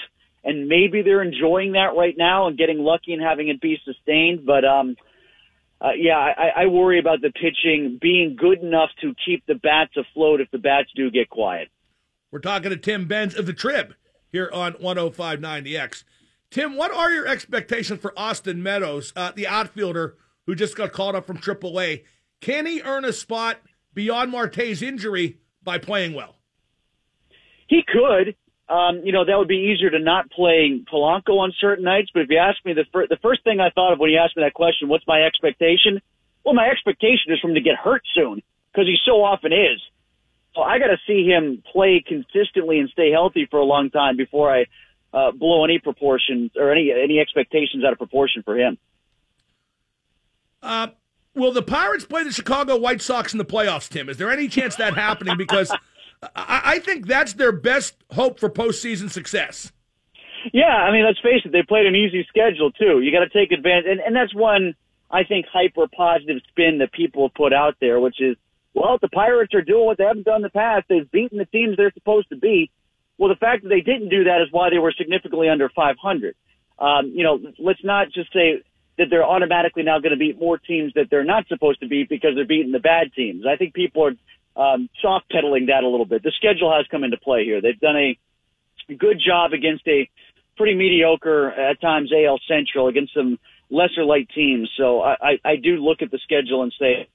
and 0.44 0.68
maybe 0.68 1.02
they're 1.02 1.24
enjoying 1.24 1.74
that 1.74 1.96
right 1.96 2.16
now 2.18 2.48
and 2.48 2.58
getting 2.58 2.80
lucky 2.80 3.14
and 3.14 3.22
having 3.22 3.48
it 3.48 3.62
be 3.62 3.78
sustained. 3.86 4.46
But 4.46 4.66
um, 4.66 4.96
uh, 5.80 5.92
yeah, 5.98 6.18
I, 6.18 6.64
I 6.64 6.66
worry 6.68 7.00
about 7.00 7.22
the 7.22 7.32
pitching 7.32 8.00
being 8.02 8.36
good 8.38 8.60
enough 8.62 8.90
to 9.02 9.14
keep 9.26 9.46
the 9.46 9.56
bats 9.56 9.96
afloat 9.96 10.42
if 10.42 10.50
the 10.52 10.58
bats 10.58 10.90
do 10.96 11.12
get 11.12 11.30
quiet. 11.30 11.70
We're 12.32 12.40
talking 12.40 12.72
to 12.72 12.78
Tim 12.78 13.08
Benz 13.08 13.36
of 13.36 13.46
the 13.46 13.54
Trib 13.54 13.94
here 14.32 14.50
on 14.52 14.74
105.9 14.74 15.64
The 15.64 15.78
X. 15.78 16.04
Tim, 16.50 16.76
what 16.76 16.92
are 16.92 17.12
your 17.12 17.28
expectations 17.28 18.00
for 18.02 18.14
Austin 18.18 18.64
Meadows, 18.64 19.14
uh, 19.16 19.32
the 19.36 19.48
outfielder 19.48 20.16
who 20.48 20.56
just 20.56 20.76
got 20.76 20.94
called 20.94 21.16
up 21.16 21.28
from 21.28 21.38
AAA? 21.38 22.04
Can 22.42 22.66
he 22.66 22.82
earn 22.82 23.06
a 23.06 23.14
spot 23.14 23.60
beyond 23.94 24.32
Marte's 24.32 24.82
injury 24.82 25.38
by 25.62 25.78
playing 25.78 26.14
well? 26.14 26.38
He 27.68 27.84
could. 27.86 28.36
Um, 28.70 29.02
you 29.04 29.12
know, 29.12 29.24
that 29.24 29.38
would 29.38 29.48
be 29.48 29.72
easier 29.74 29.90
to 29.92 30.00
not 30.00 30.30
play 30.32 30.82
Polanco 30.92 31.38
on 31.40 31.54
certain 31.60 31.86
nights. 31.86 32.10
But 32.14 32.24
if 32.24 32.30
you 32.30 32.38
ask 32.38 32.58
me, 32.66 32.74
the, 32.74 32.86
fir- 32.92 33.08
the 33.08 33.18
first 33.22 33.44
thing 33.44 33.60
I 33.60 33.70
thought 33.70 33.94
of 33.94 34.00
when 34.00 34.10
you 34.10 34.18
asked 34.18 34.36
me 34.36 34.44
that 34.44 34.54
question, 34.54 34.90
what's 34.90 35.08
my 35.08 35.22
expectation? 35.24 36.02
Well, 36.44 36.54
my 36.54 36.68
expectation 36.68 37.32
is 37.32 37.40
for 37.40 37.50
him 37.50 37.56
to 37.56 37.62
get 37.62 37.76
hurt 37.76 38.02
soon 38.16 38.42
because 38.72 38.88
he 38.88 38.98
so 39.06 39.24
often 39.24 39.54
is. 39.54 39.82
So 40.56 40.62
I 40.62 40.80
got 40.80 40.88
to 40.88 40.98
see 41.06 41.26
him 41.26 41.62
play 41.72 42.04
consistently 42.06 42.80
and 42.80 42.90
stay 42.90 43.12
healthy 43.12 43.48
for 43.50 43.60
a 43.60 43.66
long 43.66 43.90
time 43.90 44.18
before 44.18 44.54
I 44.54 44.66
uh, 45.14 45.32
blow 45.32 45.64
any 45.64 45.80
proportions 45.80 46.52
or 46.56 46.72
any 46.72 46.92
any 46.92 47.20
expectations 47.20 47.84
out 47.86 47.94
of 47.94 47.98
proportion 47.98 48.44
for 48.44 48.58
him. 48.58 48.78
Uh, 50.68 50.88
will 51.34 51.54
the 51.54 51.62
Pirates 51.62 52.06
play 52.06 52.26
the 52.26 52.32
Chicago 52.32 52.76
White 52.78 53.02
Sox 53.02 53.34
in 53.34 53.38
the 53.38 53.46
playoffs, 53.46 53.88
Tim? 53.88 54.10
Is 54.10 54.18
there 54.18 54.30
any 54.30 54.50
chance 54.50 54.76
that 54.76 54.96
happening? 54.96 55.38
Because 55.38 55.72
I, 56.36 56.62
I 56.66 56.80
think 56.80 57.08
that's 57.08 57.34
their 57.34 57.54
best 57.54 57.96
hope 58.12 58.38
for 58.38 58.50
postseason 58.50 59.10
success. 59.10 59.72
Yeah, 60.52 60.66
I 60.66 60.92
mean, 60.92 61.06
let's 61.06 61.20
face 61.20 61.42
it, 61.46 61.52
they 61.54 61.64
played 61.64 61.86
an 61.86 61.96
easy 61.96 62.26
schedule 62.30 62.72
too. 62.72 63.00
You 63.00 63.12
got 63.12 63.24
to 63.24 63.30
take 63.30 63.52
advantage, 63.52 63.86
and, 63.90 64.00
and 64.02 64.16
that's 64.16 64.36
one 64.36 64.76
I 65.10 65.24
think 65.24 65.46
hyper 65.52 65.88
positive 65.88 66.42
spin 66.50 66.80
that 66.80 66.92
people 66.92 67.28
have 67.28 67.34
put 67.34 67.54
out 67.54 67.76
there, 67.80 68.00
which 68.00 68.20
is, 68.20 68.36
well, 68.74 68.98
the 69.02 69.08
Pirates 69.08 69.54
are 69.54 69.62
doing 69.62 69.86
what 69.86 69.98
they 69.98 70.04
haven't 70.04 70.26
done 70.26 70.38
in 70.38 70.42
the 70.44 70.50
past, 70.50 70.86
they've 70.90 71.10
beaten 71.10 71.38
the 71.38 71.46
teams 71.46 71.78
they're 71.78 71.94
supposed 71.94 72.30
to 72.30 72.36
beat. 72.36 72.72
Well, 73.18 73.30
the 73.30 73.36
fact 73.36 73.64
that 73.64 73.70
they 73.70 73.82
didn't 73.82 74.10
do 74.10 74.26
that 74.26 74.42
is 74.42 74.50
why 74.52 74.70
they 74.70 74.78
were 74.78 74.94
significantly 74.96 75.50
under 75.50 75.70
500. 75.70 76.36
Um, 76.78 77.12
you 77.16 77.24
know, 77.24 77.40
let's 77.58 77.84
not 77.84 78.12
just 78.12 78.32
say 78.34 78.62
that 78.98 79.08
they're 79.10 79.26
automatically 79.26 79.84
now 79.84 80.00
going 80.00 80.12
to 80.12 80.18
beat 80.18 80.40
more 80.40 80.58
teams 80.58 80.94
that 80.96 81.08
they're 81.10 81.24
not 81.24 81.48
supposed 81.48 81.80
to 81.82 81.88
beat 81.88 82.10
because 82.10 82.32
they're 82.36 82.46
beating 82.46 82.72
the 82.72 82.80
bad 82.80 83.14
teams. 83.14 83.46
I 83.46 83.56
think 83.56 83.74
people 83.74 84.06
are 84.58 84.74
um, 84.74 84.90
soft 85.02 85.30
pedaling 85.30 85.68
that 85.68 85.84
a 85.84 85.88
little 85.88 86.06
bit. 86.06 86.24
The 86.24 86.32
schedule 86.36 86.74
has 86.76 86.86
come 86.90 87.04
into 87.04 87.18
play 87.18 87.46
here. 87.46 87.62
They've 87.62 87.80
done 87.80 87.96
a 87.96 88.18
good 88.96 89.22
job 89.24 89.54
against 89.54 89.88
a 89.88 90.10
pretty 90.58 90.74
mediocre 90.74 91.52
at 91.52 91.80
times 91.80 92.12
AL 92.12 92.40
Central 92.48 92.88
against 92.88 93.14
some 93.14 93.38
lesser 93.70 94.04
light 94.04 94.30
teams. 94.34 94.70
So 94.78 95.02
I, 95.02 95.16
I, 95.22 95.40
I 95.46 95.56
do 95.58 95.78
look 95.78 96.02
at 96.02 96.10
the 96.10 96.20
schedule 96.24 96.64
and 96.64 96.74
say, 96.80 97.08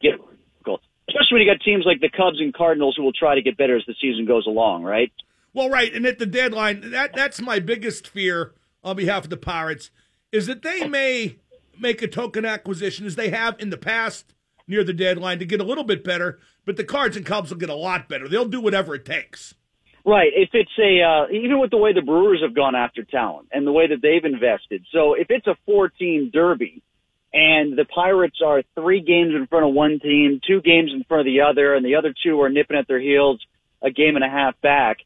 get 0.00 0.12
difficult. 0.12 0.80
especially 1.08 1.34
when 1.34 1.42
you 1.42 1.52
got 1.52 1.60
teams 1.62 1.84
like 1.84 2.00
the 2.00 2.08
Cubs 2.08 2.40
and 2.40 2.54
Cardinals 2.54 2.96
who 2.96 3.02
will 3.02 3.12
try 3.12 3.34
to 3.34 3.42
get 3.42 3.56
better 3.58 3.76
as 3.76 3.82
the 3.86 3.94
season 4.00 4.24
goes 4.24 4.46
along, 4.46 4.84
right? 4.84 5.12
Well, 5.52 5.68
right, 5.68 5.92
and 5.92 6.06
at 6.06 6.18
the 6.18 6.26
deadline, 6.26 6.90
that 6.90 7.14
that's 7.14 7.40
my 7.40 7.58
biggest 7.58 8.06
fear 8.06 8.52
on 8.84 8.96
behalf 8.96 9.24
of 9.24 9.30
the 9.30 9.36
Pirates 9.36 9.90
is 10.32 10.46
that 10.46 10.62
they 10.62 10.86
may 10.86 11.36
make 11.78 12.02
a 12.02 12.08
token 12.08 12.44
acquisition 12.44 13.06
as 13.06 13.16
they 13.16 13.30
have 13.30 13.56
in 13.58 13.70
the 13.70 13.76
past 13.76 14.34
near 14.66 14.84
the 14.84 14.92
deadline 14.92 15.38
to 15.38 15.46
get 15.46 15.60
a 15.60 15.64
little 15.64 15.84
bit 15.84 16.04
better, 16.04 16.38
but 16.64 16.76
the 16.76 16.84
Cards 16.84 17.16
and 17.16 17.24
Cubs 17.24 17.50
will 17.50 17.58
get 17.58 17.70
a 17.70 17.74
lot 17.74 18.08
better. 18.08 18.28
They'll 18.28 18.44
do 18.44 18.60
whatever 18.60 18.94
it 18.94 19.04
takes. 19.04 19.54
Right. 20.04 20.30
If 20.34 20.50
it's 20.52 20.70
a 20.78 21.02
uh, 21.02 21.30
even 21.30 21.60
with 21.60 21.70
the 21.70 21.76
way 21.76 21.92
the 21.92 22.02
Brewers 22.02 22.40
have 22.42 22.54
gone 22.54 22.74
after 22.74 23.04
talent 23.04 23.48
and 23.52 23.66
the 23.66 23.72
way 23.72 23.88
that 23.88 24.00
they've 24.02 24.24
invested. 24.24 24.84
So 24.92 25.14
if 25.14 25.26
it's 25.30 25.46
a 25.46 25.56
four-team 25.66 26.30
derby 26.32 26.82
and 27.32 27.76
the 27.76 27.84
Pirates 27.84 28.38
are 28.44 28.62
three 28.74 29.00
games 29.00 29.34
in 29.34 29.46
front 29.48 29.66
of 29.66 29.74
one 29.74 30.00
team, 30.00 30.40
two 30.46 30.62
games 30.62 30.92
in 30.94 31.04
front 31.04 31.20
of 31.20 31.26
the 31.26 31.42
other, 31.42 31.74
and 31.74 31.84
the 31.84 31.96
other 31.96 32.14
two 32.22 32.40
are 32.40 32.48
nipping 32.48 32.76
at 32.76 32.88
their 32.88 33.00
heels 33.00 33.44
a 33.82 33.90
game 33.90 34.16
and 34.16 34.24
a 34.24 34.28
half 34.28 34.60
back. 34.60 34.98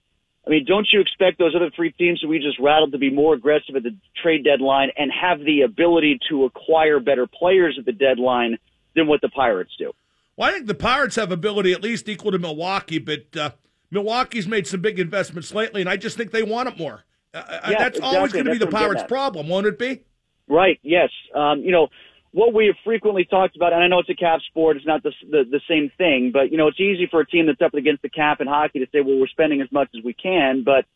I 0.47 0.51
mean, 0.51 0.65
don't 0.67 0.89
you 0.93 1.01
expect 1.01 1.39
those 1.39 1.55
other 1.55 1.71
three 1.75 1.93
teams 1.93 2.21
that 2.21 2.29
we 2.29 2.39
just 2.39 2.59
rattled 2.59 2.93
to 2.93 2.99
be 2.99 3.11
more 3.11 3.35
aggressive 3.35 3.77
at 3.77 3.85
the 3.85 3.95
trade 4.21 4.45
deadline 4.45 4.91
and 4.97 5.11
have 5.13 5.39
the 5.39 5.63
ability 5.63 6.19
to 6.31 6.45
acquire 6.45 6.99
better 6.99 7.27
players 7.27 7.77
at 7.79 7.85
the 7.85 7.93
deadline 7.93 8.59
than 8.97 9.07
what 9.07 9.21
the 9.21 9.29
Pirates 9.29 9.71
do? 9.79 9.93
Well, 10.37 10.49
I 10.49 10.53
think 10.53 10.67
the 10.67 10.75
Pirates 10.75 11.17
have 11.17 11.31
ability 11.31 11.73
at 11.73 11.83
least 11.83 12.09
equal 12.09 12.33
to 12.33 12.39
Milwaukee, 12.39 12.99
but 12.99 13.37
uh, 13.37 13.51
Milwaukee's 13.91 14.49
made 14.49 14.67
some 14.67 14.81
big 14.81 14.99
investments 14.99 15.55
lately, 15.55 15.81
and 15.81 15.89
I 15.89 15.97
just 15.97 16.17
think 16.17 16.33
they 16.33 16.43
want 16.43 16.69
it 16.69 16.77
more. 16.77 17.05
Uh, 17.33 17.39
uh 17.39 17.61
yeah, 17.71 17.79
that's 17.79 17.99
exactly. 17.99 18.17
always 18.17 18.33
going 18.33 18.45
to 18.47 18.51
be 18.51 18.59
the 18.59 18.67
what 18.67 18.75
I'm 18.75 18.81
getting 18.81 18.95
Pirates' 18.95 19.09
problem, 19.09 19.49
won't 19.49 19.67
it 19.67 19.79
be? 19.79 20.03
Right. 20.49 20.81
Yes. 20.83 21.11
Um, 21.35 21.61
you 21.61 21.71
know 21.71 21.89
what 22.33 22.55
we 22.55 22.67
have 22.67 22.77
frequently 22.85 23.25
talked 23.25 23.57
about, 23.57 23.73
and 23.73 23.83
I 23.83 23.89
know 23.89 24.01
it's 24.01 24.09
a 24.11 24.15
cap 24.15 24.41
sport; 24.49 24.77
it's 24.77 24.87
not 24.87 25.03
the, 25.03 25.13
the 25.31 25.45
the 25.45 25.61
same 25.69 25.91
thing. 25.97 26.31
But 26.33 26.51
you 26.51 26.59
know, 26.59 26.69
it's 26.69 26.81
easy 26.81 27.07
for 27.11 27.21
a 27.21 27.27
team 27.27 27.47
that's 27.47 27.61
up 27.61 27.75
against 27.75 28.03
the 28.03 28.09
cap 28.09 28.41
in 28.41 28.47
hockey 28.47 28.81
to 28.81 28.87
say, 28.93 29.01
"Well, 29.01 29.19
we're 29.19 29.29
spending 29.29 29.61
as 29.61 29.71
much 29.71 29.89
as 29.97 30.03
we 30.03 30.15
can." 30.15 30.65
But 30.65 30.87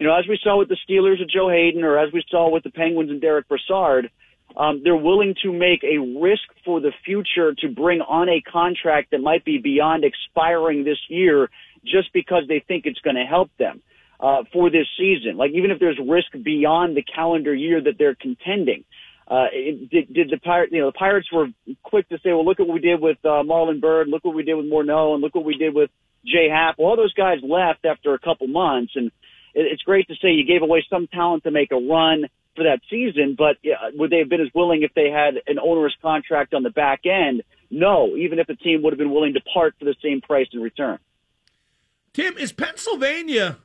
you 0.00 0.06
know, 0.06 0.16
as 0.16 0.26
we 0.28 0.38
saw 0.42 0.58
with 0.58 0.68
the 0.68 0.76
Steelers 0.88 1.22
of 1.22 1.28
Joe 1.28 1.48
Haden, 1.48 1.84
or 1.84 1.98
as 1.98 2.12
we 2.12 2.22
saw 2.30 2.50
with 2.50 2.64
the 2.64 2.70
Penguins 2.70 3.10
and 3.10 3.20
Derek 3.20 3.46
Brassard, 3.48 4.10
um, 4.56 4.80
they're 4.82 4.96
willing 4.96 5.34
to 5.42 5.52
make 5.52 5.84
a 5.84 5.98
risk 5.98 6.44
for 6.64 6.80
the 6.80 6.92
future 7.04 7.54
to 7.60 7.68
bring 7.68 8.00
on 8.00 8.28
a 8.28 8.40
contract 8.40 9.10
that 9.10 9.20
might 9.20 9.44
be 9.44 9.58
beyond 9.58 10.04
expiring 10.04 10.84
this 10.84 10.98
year, 11.08 11.50
just 11.84 12.12
because 12.12 12.44
they 12.48 12.64
think 12.66 12.86
it's 12.86 13.00
going 13.00 13.16
to 13.16 13.24
help 13.24 13.50
them 13.58 13.82
uh, 14.20 14.44
for 14.52 14.70
this 14.70 14.86
season. 14.98 15.36
Like 15.36 15.50
even 15.52 15.70
if 15.70 15.78
there's 15.78 15.98
risk 15.98 16.28
beyond 16.42 16.96
the 16.96 17.02
calendar 17.02 17.54
year 17.54 17.80
that 17.82 17.98
they're 17.98 18.14
contending. 18.14 18.84
Uh, 19.28 19.46
it, 19.52 19.90
did, 19.90 20.14
did 20.14 20.30
the 20.30 20.38
pirate, 20.38 20.70
you 20.70 20.80
know, 20.80 20.86
the 20.86 20.92
Pirates 20.92 21.28
were 21.32 21.48
quick 21.82 22.08
to 22.10 22.18
say, 22.18 22.30
well, 22.30 22.44
look 22.44 22.60
at 22.60 22.66
what 22.66 22.74
we 22.74 22.80
did 22.80 23.00
with, 23.00 23.18
uh, 23.24 23.42
Marlon 23.42 23.80
Byrd, 23.80 24.08
look 24.08 24.24
what 24.24 24.36
we 24.36 24.44
did 24.44 24.54
with 24.54 24.66
Morneau, 24.66 25.14
and 25.14 25.22
look 25.22 25.34
what 25.34 25.44
we 25.44 25.56
did 25.56 25.74
with 25.74 25.90
Jay 26.24 26.48
Happ. 26.48 26.76
Well, 26.78 26.88
all 26.88 26.96
those 26.96 27.12
guys 27.12 27.38
left 27.42 27.84
after 27.84 28.14
a 28.14 28.20
couple 28.20 28.46
months, 28.46 28.92
and 28.94 29.08
it, 29.54 29.66
it's 29.72 29.82
great 29.82 30.06
to 30.08 30.14
say 30.22 30.30
you 30.30 30.46
gave 30.46 30.62
away 30.62 30.84
some 30.88 31.08
talent 31.08 31.42
to 31.42 31.50
make 31.50 31.72
a 31.72 31.76
run 31.76 32.26
for 32.54 32.64
that 32.64 32.80
season, 32.88 33.34
but 33.36 33.56
yeah, 33.62 33.90
would 33.94 34.10
they 34.10 34.18
have 34.18 34.28
been 34.28 34.40
as 34.40 34.48
willing 34.54 34.82
if 34.82 34.94
they 34.94 35.10
had 35.10 35.34
an 35.46 35.58
onerous 35.58 35.94
contract 36.00 36.54
on 36.54 36.62
the 36.62 36.70
back 36.70 37.00
end? 37.04 37.42
No, 37.70 38.16
even 38.16 38.38
if 38.38 38.46
the 38.46 38.54
team 38.54 38.82
would 38.82 38.92
have 38.92 38.98
been 38.98 39.12
willing 39.12 39.34
to 39.34 39.40
part 39.40 39.74
for 39.78 39.84
the 39.84 39.96
same 40.02 40.20
price 40.20 40.46
in 40.52 40.60
return. 40.60 40.98
Tim, 42.14 42.38
is 42.38 42.52
Pennsylvania 42.52 43.58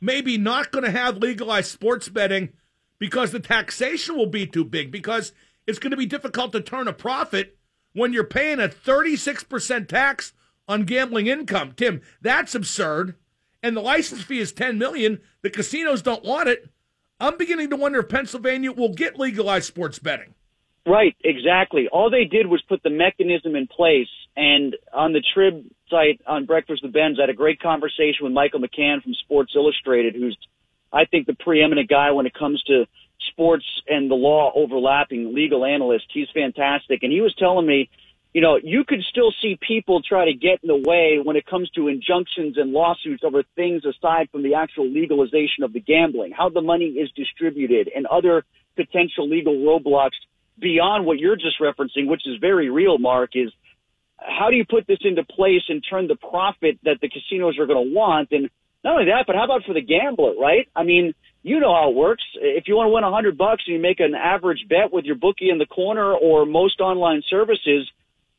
maybe 0.00 0.38
not 0.38 0.70
going 0.70 0.84
to 0.84 0.90
have 0.90 1.18
legalized 1.18 1.70
sports 1.70 2.08
betting 2.08 2.50
because 2.98 3.32
the 3.32 3.40
taxation 3.40 4.16
will 4.16 4.26
be 4.26 4.46
too 4.46 4.64
big? 4.64 4.90
Because 4.90 5.32
it's 5.66 5.78
going 5.78 5.90
to 5.90 5.96
be 5.96 6.06
difficult 6.06 6.52
to 6.52 6.60
turn 6.60 6.88
a 6.88 6.92
profit 6.92 7.56
when 7.92 8.12
you're 8.12 8.24
paying 8.24 8.60
a 8.60 8.68
36% 8.68 9.88
tax 9.88 10.32
on 10.66 10.84
gambling 10.84 11.26
income. 11.26 11.72
Tim, 11.76 12.00
that's 12.20 12.54
absurd. 12.54 13.14
And 13.62 13.76
the 13.76 13.80
license 13.80 14.22
fee 14.22 14.38
is 14.38 14.52
10 14.52 14.78
million. 14.78 15.20
The 15.42 15.50
casinos 15.50 16.02
don't 16.02 16.24
want 16.24 16.48
it. 16.48 16.68
I'm 17.20 17.36
beginning 17.36 17.70
to 17.70 17.76
wonder 17.76 18.00
if 18.00 18.08
Pennsylvania 18.08 18.70
will 18.70 18.94
get 18.94 19.18
legalized 19.18 19.66
sports 19.66 19.98
betting. 19.98 20.34
Right, 20.86 21.16
exactly. 21.24 21.88
All 21.92 22.10
they 22.10 22.24
did 22.24 22.46
was 22.46 22.62
put 22.68 22.82
the 22.82 22.90
mechanism 22.90 23.56
in 23.56 23.66
place. 23.66 24.08
And 24.36 24.76
on 24.94 25.12
the 25.12 25.22
Trib 25.34 25.64
site 25.90 26.20
on 26.26 26.46
Breakfast 26.46 26.82
with 26.82 26.92
Benz, 26.92 27.18
I 27.18 27.22
had 27.22 27.30
a 27.30 27.34
great 27.34 27.60
conversation 27.60 28.22
with 28.22 28.32
Michael 28.32 28.60
McCann 28.60 29.02
from 29.02 29.14
Sports 29.14 29.52
Illustrated, 29.56 30.14
who's, 30.14 30.38
I 30.92 31.04
think, 31.04 31.26
the 31.26 31.34
preeminent 31.34 31.88
guy 31.88 32.12
when 32.12 32.26
it 32.26 32.34
comes 32.34 32.62
to 32.64 32.86
sports 33.30 33.66
and 33.86 34.10
the 34.10 34.14
law 34.14 34.52
overlapping, 34.54 35.34
legal 35.34 35.64
analyst. 35.64 36.06
He's 36.12 36.28
fantastic. 36.32 37.02
And 37.02 37.12
he 37.12 37.20
was 37.20 37.34
telling 37.34 37.66
me, 37.66 37.90
you 38.34 38.40
know, 38.40 38.58
you 38.62 38.84
could 38.84 39.02
still 39.08 39.32
see 39.42 39.58
people 39.60 40.02
try 40.02 40.26
to 40.26 40.34
get 40.34 40.60
in 40.62 40.68
the 40.68 40.88
way 40.88 41.18
when 41.22 41.36
it 41.36 41.46
comes 41.46 41.70
to 41.70 41.88
injunctions 41.88 42.56
and 42.58 42.72
lawsuits 42.72 43.24
over 43.24 43.42
things 43.56 43.84
aside 43.84 44.28
from 44.30 44.42
the 44.42 44.54
actual 44.54 44.88
legalization 44.88 45.64
of 45.64 45.72
the 45.72 45.80
gambling, 45.80 46.32
how 46.32 46.48
the 46.48 46.60
money 46.60 46.86
is 46.86 47.10
distributed, 47.12 47.90
and 47.94 48.06
other 48.06 48.44
potential 48.76 49.28
legal 49.28 49.54
roadblocks 49.54 50.18
beyond 50.58 51.06
what 51.06 51.18
you're 51.18 51.36
just 51.36 51.58
referencing, 51.60 52.06
which 52.06 52.26
is 52.26 52.36
very 52.40 52.68
real, 52.68 52.98
Mark, 52.98 53.30
is 53.34 53.50
how 54.18 54.50
do 54.50 54.56
you 54.56 54.64
put 54.64 54.86
this 54.86 54.98
into 55.02 55.24
place 55.24 55.62
and 55.68 55.84
turn 55.88 56.06
the 56.06 56.16
profit 56.16 56.78
that 56.82 57.00
the 57.00 57.08
casinos 57.08 57.58
are 57.58 57.66
going 57.66 57.88
to 57.88 57.94
want? 57.94 58.28
And 58.32 58.50
not 58.88 58.94
only 59.00 59.10
that, 59.12 59.24
but 59.26 59.36
how 59.36 59.44
about 59.44 59.64
for 59.64 59.74
the 59.74 59.82
gambler, 59.82 60.32
right? 60.40 60.66
I 60.74 60.82
mean, 60.82 61.12
you 61.42 61.60
know 61.60 61.72
how 61.74 61.90
it 61.90 61.94
works. 61.94 62.22
If 62.40 62.64
you 62.66 62.74
want 62.76 62.88
to 62.88 62.94
win 62.94 63.04
a 63.04 63.10
hundred 63.12 63.36
bucks 63.36 63.62
and 63.66 63.76
you 63.76 63.82
make 63.82 64.00
an 64.00 64.14
average 64.14 64.64
bet 64.68 64.92
with 64.92 65.04
your 65.04 65.16
bookie 65.16 65.50
in 65.50 65.58
the 65.58 65.66
corner 65.66 66.12
or 66.14 66.46
most 66.46 66.80
online 66.80 67.22
services, 67.28 67.90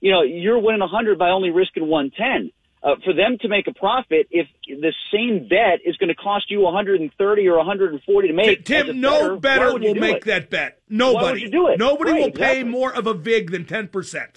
you 0.02 0.12
know, 0.12 0.22
you're 0.24 0.60
winning 0.60 0.82
a 0.82 0.88
hundred 0.88 1.20
by 1.20 1.30
only 1.30 1.50
risking 1.52 1.88
one 1.88 2.12
ten. 2.12 2.52
Uh, 2.82 2.96
for 3.04 3.14
them 3.14 3.38
to 3.42 3.50
make 3.50 3.68
a 3.68 3.74
profit, 3.74 4.28
if 4.32 4.48
the 4.66 4.94
same 5.14 5.50
bet 5.50 5.80
is 5.86 5.98
going 5.98 6.08
to 6.08 6.16
cost 6.16 6.50
you 6.50 6.62
130 6.62 7.48
or 7.50 7.58
140 7.58 8.28
to 8.30 8.34
make, 8.34 8.64
Tim, 8.64 9.02
no 9.02 9.38
better 9.38 9.68
why 9.68 9.74
would 9.74 9.84
you 9.84 9.90
will 9.90 10.00
make 10.00 10.16
it? 10.18 10.26
that 10.26 10.50
bet. 10.50 10.80
Nobody. 10.88 11.42
you 11.42 11.52
do 11.52 11.68
it? 11.68 11.78
Nobody 11.78 12.12
Right, 12.12 12.22
will 12.22 12.32
pay 12.32 12.62
exactly. 12.62 12.64
more 12.72 12.94
of 12.96 13.06
a 13.06 13.14
vig 13.14 13.52
than 13.52 13.66
10%. 13.66 14.28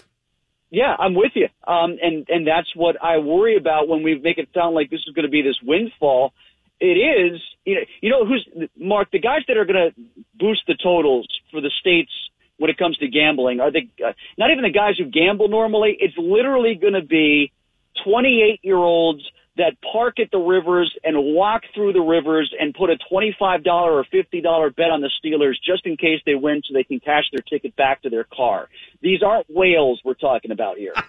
Yeah, 0.73 0.97
I'm 0.99 1.15
with 1.15 1.33
you. 1.35 1.49
Um, 1.69 1.99
and 2.01 2.27
and 2.31 2.47
that's 2.47 2.75
what 2.75 2.97
I 3.05 3.19
worry 3.19 3.59
about 3.59 3.89
when 3.89 4.03
we 4.03 4.19
make 4.19 4.39
it 4.39 4.49
sound 4.55 4.75
like 4.75 4.89
this 4.89 5.01
is 5.07 5.15
going 5.15 5.27
to 5.27 5.31
be 5.31 5.43
this 5.43 5.59
windfall. 5.63 6.33
It 6.81 6.97
is. 6.97 7.41
You 7.67 7.75
know, 7.75 7.81
you 8.01 8.11
know 8.11 8.27
who's 8.27 8.49
Mark? 8.81 9.11
The 9.13 9.21
guys 9.21 9.43
that 9.49 9.59
are 9.59 9.67
going 9.67 9.93
to 9.93 10.03
boost 10.35 10.63
the 10.67 10.75
totals 10.83 11.29
for 11.51 11.61
the 11.61 11.71
states 11.79 12.11
when 12.57 12.71
it 12.71 12.79
comes 12.79 12.97
to 12.99 13.09
gambling 13.09 13.61
are 13.61 13.71
the 13.71 13.83
uh, 14.03 14.13
not 14.39 14.51
even 14.51 14.63
the 14.63 14.71
guys 14.71 14.95
who 14.97 15.05
gamble 15.05 15.49
normally. 15.49 15.95
It's 16.01 16.17
literally 16.17 16.75
going 16.75 16.95
to 16.95 17.07
be 17.07 17.53
28 18.03 18.61
year 18.63 18.79
olds 18.79 19.23
that 19.57 19.77
park 19.93 20.19
at 20.19 20.31
the 20.31 20.39
rivers 20.39 20.95
and 21.05 21.17
walk 21.17 21.63
through 21.75 21.93
the 21.93 22.01
rivers 22.01 22.53
and 22.59 22.75
put 22.75 22.91
a 22.91 22.97
$25 23.13 23.67
or 23.67 24.05
$50 24.05 24.77
bet 24.77 24.91
on 24.91 25.01
the 25.03 25.11
Steelers 25.23 25.55
just 25.65 25.85
in 25.85 25.97
case 25.97 26.21
they 26.25 26.35
win 26.35 26.63
so 26.67 26.73
they 26.73 26.85
can 26.85 27.01
cash 27.01 27.25
their 27.33 27.43
ticket 27.43 27.77
back 27.77 28.03
to 28.03 28.11
their 28.11 28.25
car. 28.25 28.69
These 29.03 29.23
aren't 29.23 29.47
whales 29.51 30.01
we're 30.05 30.15
talking 30.15 30.51
about 30.51 30.79
here. 30.79 30.95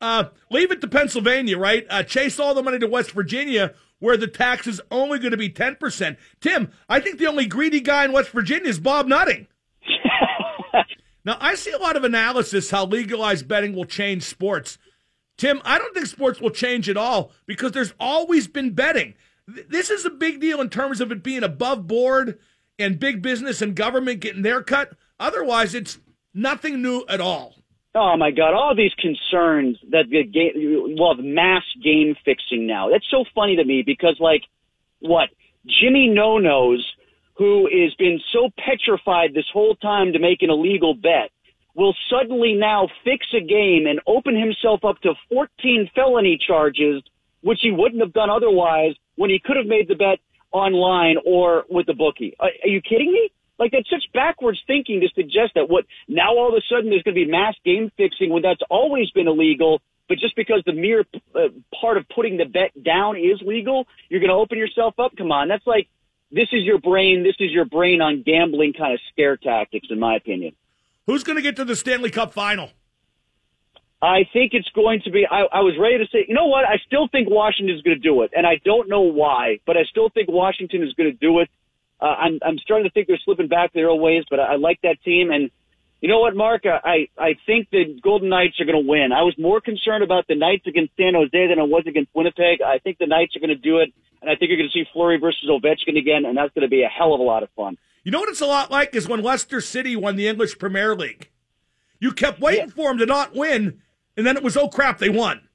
Uh, 0.00 0.24
leave 0.50 0.70
it 0.70 0.80
to 0.82 0.88
Pennsylvania, 0.88 1.56
right? 1.56 1.86
Uh, 1.88 2.02
chase 2.02 2.38
all 2.38 2.54
the 2.54 2.62
money 2.62 2.78
to 2.78 2.86
West 2.86 3.12
Virginia, 3.12 3.72
where 3.98 4.16
the 4.16 4.26
tax 4.26 4.66
is 4.66 4.80
only 4.90 5.18
going 5.18 5.30
to 5.30 5.38
be 5.38 5.48
10%. 5.48 6.16
Tim, 6.40 6.70
I 6.88 7.00
think 7.00 7.18
the 7.18 7.26
only 7.26 7.46
greedy 7.46 7.80
guy 7.80 8.04
in 8.04 8.12
West 8.12 8.30
Virginia 8.30 8.68
is 8.68 8.78
Bob 8.78 9.06
Nutting. 9.06 9.46
now, 11.24 11.38
I 11.40 11.54
see 11.54 11.70
a 11.70 11.78
lot 11.78 11.96
of 11.96 12.04
analysis 12.04 12.70
how 12.70 12.84
legalized 12.84 13.48
betting 13.48 13.74
will 13.74 13.86
change 13.86 14.24
sports. 14.24 14.76
Tim, 15.36 15.60
I 15.64 15.78
don't 15.78 15.94
think 15.94 16.06
sports 16.06 16.40
will 16.40 16.50
change 16.50 16.88
at 16.88 16.96
all 16.96 17.32
because 17.46 17.72
there's 17.72 17.94
always 18.00 18.48
been 18.48 18.72
betting. 18.72 19.14
This 19.46 19.90
is 19.90 20.04
a 20.04 20.10
big 20.10 20.40
deal 20.40 20.60
in 20.60 20.70
terms 20.70 21.00
of 21.00 21.12
it 21.12 21.22
being 21.22 21.44
above 21.44 21.86
board 21.86 22.38
and 22.78 22.98
big 22.98 23.22
business 23.22 23.62
and 23.62 23.76
government 23.76 24.20
getting 24.20 24.42
their 24.42 24.62
cut. 24.62 24.92
Otherwise, 25.20 25.74
it's 25.74 25.98
nothing 26.34 26.82
new 26.82 27.04
at 27.08 27.20
all. 27.20 27.54
Oh 27.94 28.14
my 28.18 28.30
God! 28.30 28.52
All 28.52 28.74
these 28.76 28.92
concerns 28.98 29.78
that 29.90 30.10
the 30.10 30.22
game, 30.24 30.96
well, 30.98 31.16
the 31.16 31.22
mass 31.22 31.62
game 31.82 32.14
fixing 32.26 32.66
now. 32.66 32.90
That's 32.90 33.06
so 33.10 33.24
funny 33.34 33.56
to 33.56 33.64
me 33.64 33.82
because, 33.86 34.16
like, 34.20 34.42
what 34.98 35.30
Jimmy 35.66 36.08
No 36.08 36.38
who 37.38 37.68
has 37.72 37.94
been 37.94 38.20
so 38.32 38.50
petrified 38.58 39.32
this 39.32 39.46
whole 39.52 39.76
time 39.76 40.12
to 40.12 40.18
make 40.18 40.42
an 40.42 40.50
illegal 40.50 40.94
bet, 40.94 41.30
will 41.76 41.94
suddenly 42.10 42.54
now 42.54 42.88
fix 43.04 43.26
a 43.36 43.40
game 43.40 43.86
and 43.86 44.00
open 44.06 44.34
himself 44.34 44.84
up 44.84 44.98
to 45.02 45.12
14 45.28 45.90
felony 45.94 46.38
charges, 46.44 47.02
which 47.42 47.58
he 47.62 47.70
wouldn't 47.70 48.00
have 48.00 48.14
done 48.14 48.30
otherwise 48.30 48.94
when 49.16 49.30
he 49.30 49.38
could 49.38 49.56
have 49.56 49.66
made 49.66 49.86
the 49.86 49.94
bet 49.94 50.18
online 50.52 51.16
or 51.24 51.64
with 51.68 51.86
the 51.86 51.94
bookie. 51.94 52.34
Are, 52.40 52.48
are 52.64 52.68
you 52.68 52.80
kidding 52.80 53.12
me? 53.12 53.30
Like 53.58 53.72
that's 53.72 53.88
such 53.90 54.04
backwards 54.12 54.58
thinking 54.66 55.00
to 55.00 55.08
suggest 55.14 55.52
that 55.54 55.68
what 55.68 55.84
now 56.08 56.36
all 56.36 56.48
of 56.48 56.54
a 56.54 56.62
sudden 56.68 56.90
there's 56.90 57.02
going 57.02 57.14
to 57.14 57.24
be 57.24 57.30
mass 57.30 57.54
game 57.64 57.90
fixing 57.96 58.30
when 58.30 58.42
that's 58.42 58.60
always 58.70 59.10
been 59.10 59.28
illegal, 59.28 59.80
but 60.08 60.18
just 60.18 60.36
because 60.36 60.62
the 60.66 60.72
mere 60.72 61.04
uh, 61.34 61.48
part 61.78 61.96
of 61.96 62.06
putting 62.14 62.36
the 62.36 62.44
bet 62.44 62.72
down 62.82 63.16
is 63.16 63.40
legal, 63.44 63.86
you're 64.08 64.20
going 64.20 64.30
to 64.30 64.36
open 64.36 64.58
yourself 64.58 64.94
up. 64.98 65.12
Come 65.16 65.32
on, 65.32 65.48
that's 65.48 65.66
like 65.66 65.88
this 66.30 66.48
is 66.52 66.64
your 66.64 66.78
brain. 66.78 67.22
This 67.22 67.36
is 67.38 67.50
your 67.50 67.64
brain 67.64 68.00
on 68.00 68.22
gambling 68.24 68.72
kind 68.72 68.94
of 68.94 69.00
scare 69.12 69.36
tactics, 69.36 69.88
in 69.90 69.98
my 69.98 70.16
opinion. 70.16 70.54
Who's 71.06 71.22
going 71.22 71.36
to 71.36 71.42
get 71.42 71.56
to 71.56 71.64
the 71.64 71.76
Stanley 71.76 72.10
Cup 72.10 72.32
final? 72.32 72.70
I 74.02 74.28
think 74.32 74.52
it's 74.52 74.68
going 74.74 75.00
to 75.04 75.10
be. 75.10 75.26
I, 75.30 75.42
I 75.50 75.60
was 75.60 75.74
ready 75.80 75.98
to 75.98 76.04
say, 76.12 76.26
you 76.28 76.34
know 76.34 76.46
what? 76.46 76.64
I 76.64 76.76
still 76.86 77.08
think 77.08 77.30
Washington 77.30 77.74
is 77.74 77.82
going 77.82 77.96
to 77.96 78.02
do 78.02 78.22
it, 78.22 78.32
and 78.36 78.46
I 78.46 78.60
don't 78.64 78.88
know 78.88 79.00
why, 79.02 79.60
but 79.66 79.76
I 79.76 79.84
still 79.88 80.10
think 80.10 80.28
Washington 80.28 80.82
is 80.82 80.92
going 80.92 81.10
to 81.10 81.16
do 81.16 81.40
it. 81.40 81.48
Uh, 82.00 82.06
I'm 82.06 82.38
I'm 82.44 82.58
starting 82.58 82.84
to 82.86 82.92
think 82.92 83.06
they're 83.06 83.18
slipping 83.24 83.48
back 83.48 83.72
their 83.72 83.88
own 83.88 84.00
ways, 84.02 84.24
but 84.28 84.38
I, 84.38 84.54
I 84.54 84.56
like 84.56 84.80
that 84.82 85.02
team. 85.02 85.30
And 85.30 85.50
You 86.02 86.08
know 86.10 86.20
what, 86.20 86.36
Mark? 86.36 86.64
I 86.66 87.08
I 87.16 87.36
think 87.46 87.70
the 87.70 87.98
Golden 88.02 88.28
Knights 88.28 88.60
are 88.60 88.66
going 88.66 88.82
to 88.84 88.86
win. 88.86 89.12
I 89.12 89.22
was 89.22 89.34
more 89.38 89.62
concerned 89.62 90.04
about 90.04 90.26
the 90.28 90.34
Knights 90.34 90.66
against 90.66 90.94
San 90.96 91.14
Jose 91.14 91.46
than 91.48 91.58
I 91.58 91.62
was 91.62 91.84
against 91.86 92.10
Winnipeg. 92.14 92.60
I 92.60 92.78
think 92.78 92.98
the 92.98 93.06
Knights 93.06 93.34
are 93.34 93.40
going 93.40 93.48
to 93.48 93.56
do 93.56 93.78
it, 93.78 93.94
and 94.20 94.30
I 94.30 94.36
think 94.36 94.50
you're 94.50 94.58
going 94.58 94.68
to 94.68 94.78
see 94.78 94.84
Fleury 94.92 95.18
versus 95.18 95.48
Ovechkin 95.48 95.96
again, 95.96 96.26
and 96.26 96.36
that's 96.36 96.52
going 96.52 96.68
to 96.68 96.68
be 96.68 96.82
a 96.82 96.88
hell 96.88 97.14
of 97.14 97.20
a 97.20 97.24
lot 97.24 97.42
of 97.42 97.48
fun. 97.56 97.78
You 98.06 98.12
know 98.12 98.20
what 98.20 98.28
it's 98.28 98.40
a 98.40 98.46
lot 98.46 98.70
like 98.70 98.94
is 98.94 99.08
when 99.08 99.20
Leicester 99.20 99.60
City 99.60 99.96
won 99.96 100.14
the 100.14 100.28
English 100.28 100.60
Premier 100.60 100.94
League. 100.94 101.28
You 101.98 102.12
kept 102.12 102.38
waiting 102.38 102.66
Yeah. 102.68 102.72
for 102.72 102.88
them 102.90 102.98
to 102.98 103.06
not 103.06 103.34
win, 103.34 103.82
and 104.16 104.24
then 104.24 104.36
it 104.36 104.44
was 104.44 104.56
oh 104.56 104.68
crap, 104.68 104.98
they 104.98 105.08
won. 105.08 105.48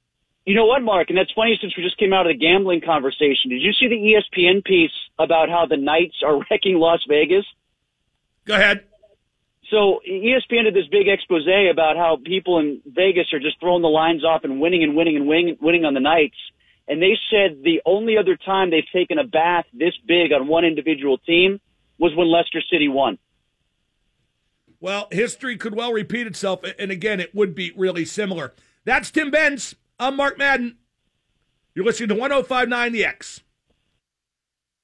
You 0.44 0.54
know 0.54 0.66
what, 0.66 0.82
Mark? 0.82 1.08
And 1.08 1.16
that's 1.16 1.32
funny 1.32 1.56
since 1.58 1.74
we 1.74 1.82
just 1.82 1.96
came 1.96 2.12
out 2.12 2.26
of 2.26 2.34
the 2.34 2.38
gambling 2.38 2.82
conversation. 2.82 3.48
Did 3.48 3.62
you 3.62 3.72
see 3.72 3.88
the 3.88 3.96
ESPN 3.96 4.62
piece 4.62 4.92
about 5.18 5.48
how 5.48 5.64
the 5.64 5.78
Knights 5.78 6.16
are 6.22 6.44
wrecking 6.50 6.76
Las 6.76 7.00
Vegas? 7.08 7.46
Go 8.44 8.54
ahead. 8.54 8.84
So 9.70 10.02
ESPN 10.06 10.64
did 10.64 10.74
this 10.74 10.88
big 10.90 11.08
expose 11.08 11.46
about 11.70 11.96
how 11.96 12.18
people 12.22 12.58
in 12.58 12.82
Vegas 12.84 13.32
are 13.32 13.40
just 13.40 13.60
throwing 13.60 13.80
the 13.80 13.88
lines 13.88 14.26
off 14.26 14.44
and 14.44 14.60
winning 14.60 14.82
and 14.82 14.94
winning 14.94 15.16
and 15.16 15.26
winning, 15.26 15.56
winning 15.58 15.86
on 15.86 15.94
the 15.94 16.00
Knights. 16.00 16.36
And 16.86 17.00
they 17.00 17.16
said 17.30 17.62
the 17.62 17.80
only 17.86 18.18
other 18.18 18.36
time 18.36 18.68
they've 18.68 18.84
taken 18.92 19.16
a 19.18 19.24
bath 19.24 19.64
this 19.72 19.94
big 20.06 20.34
on 20.34 20.48
one 20.48 20.66
individual 20.66 21.16
team 21.16 21.58
was 21.98 22.14
when 22.14 22.28
Leicester 22.28 22.62
City 22.70 22.88
won. 22.88 23.18
Well, 24.80 25.06
history 25.12 25.56
could 25.56 25.74
well 25.76 25.92
repeat 25.92 26.26
itself, 26.26 26.60
and 26.78 26.90
again, 26.90 27.20
it 27.20 27.34
would 27.34 27.54
be 27.54 27.72
really 27.76 28.04
similar. 28.04 28.52
That's 28.84 29.10
Tim 29.10 29.30
Benz. 29.30 29.76
I'm 29.98 30.16
Mark 30.16 30.36
Madden. 30.38 30.78
You're 31.74 31.84
listening 31.84 32.08
to 32.08 32.14
1059 32.16 32.92
The 32.92 33.04
X. 33.04 33.40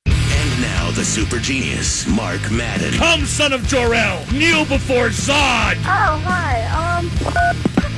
And 0.07 0.61
now 0.61 0.91
the 0.93 1.05
super 1.05 1.39
genius, 1.39 2.07
Mark 2.07 2.51
Madden. 2.53 2.93
Come, 2.95 3.25
son 3.27 3.53
of 3.53 3.67
Jor-El, 3.67 4.25
kneel 4.33 4.65
before 4.67 5.09
Zod. 5.09 5.75
Oh, 5.79 6.23
hi. 6.25 6.99
Um, 6.99 7.11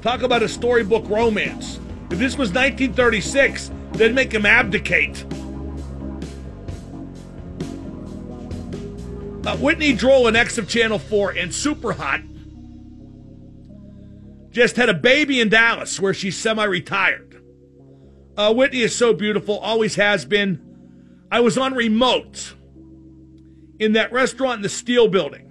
Talk 0.00 0.22
about 0.22 0.42
a 0.42 0.48
storybook 0.48 1.06
romance. 1.10 1.78
If 2.10 2.18
this 2.18 2.38
was 2.38 2.54
1936, 2.54 3.70
they'd 3.92 4.14
make 4.14 4.32
him 4.32 4.46
abdicate. 4.46 5.26
Uh, 9.46 9.58
Whitney 9.58 9.94
Drolen 9.94 10.36
X 10.36 10.56
of 10.56 10.70
Channel 10.70 11.00
4 11.00 11.32
and 11.32 11.54
Super 11.54 11.92
Hot 11.92 12.22
just 14.52 14.76
had 14.76 14.88
a 14.88 14.94
baby 14.94 15.42
in 15.42 15.50
Dallas 15.50 16.00
where 16.00 16.14
she's 16.14 16.38
semi 16.38 16.64
retired. 16.64 17.42
Uh, 18.38 18.54
Whitney 18.54 18.80
is 18.80 18.96
so 18.96 19.12
beautiful, 19.12 19.58
always 19.58 19.96
has 19.96 20.24
been. 20.24 20.63
I 21.34 21.40
was 21.40 21.58
on 21.58 21.74
remote 21.74 22.54
in 23.80 23.94
that 23.94 24.12
restaurant 24.12 24.58
in 24.58 24.62
the 24.62 24.68
Steel 24.68 25.08
Building. 25.08 25.50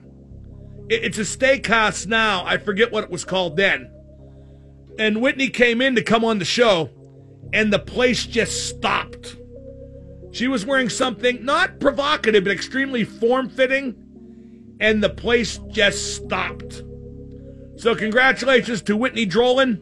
It- 0.87 1.03
it's 1.03 1.17
a 1.17 1.23
steakhouse 1.23 2.07
now. 2.07 2.45
I 2.45 2.55
forget 2.55 2.89
what 2.89 3.03
it 3.03 3.09
was 3.09 3.25
called 3.25 3.57
then. 3.57 3.89
And 4.97 5.19
Whitney 5.19 5.49
came 5.49 5.81
in 5.81 5.95
to 5.95 6.01
come 6.01 6.23
on 6.23 6.39
the 6.39 6.45
show, 6.45 6.89
and 7.51 7.73
the 7.73 7.79
place 7.79 8.25
just 8.25 8.69
stopped. 8.69 9.35
She 10.31 10.47
was 10.47 10.65
wearing 10.65 10.87
something 10.87 11.43
not 11.43 11.81
provocative, 11.81 12.45
but 12.45 12.53
extremely 12.53 13.03
form 13.03 13.49
fitting, 13.49 13.95
and 14.79 15.03
the 15.03 15.09
place 15.09 15.59
just 15.69 16.15
stopped. 16.15 16.81
So, 17.75 17.93
congratulations 17.93 18.81
to 18.83 18.95
Whitney 18.95 19.25
Drolen, 19.27 19.81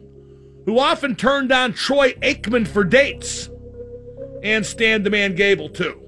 who 0.66 0.80
often 0.80 1.14
turned 1.14 1.50
down 1.50 1.74
Troy 1.74 2.14
Aikman 2.14 2.66
for 2.66 2.82
dates, 2.82 3.50
and 4.42 4.64
Stan 4.66 5.02
the 5.02 5.10
Man 5.10 5.34
Gable, 5.34 5.68
too. 5.68 5.98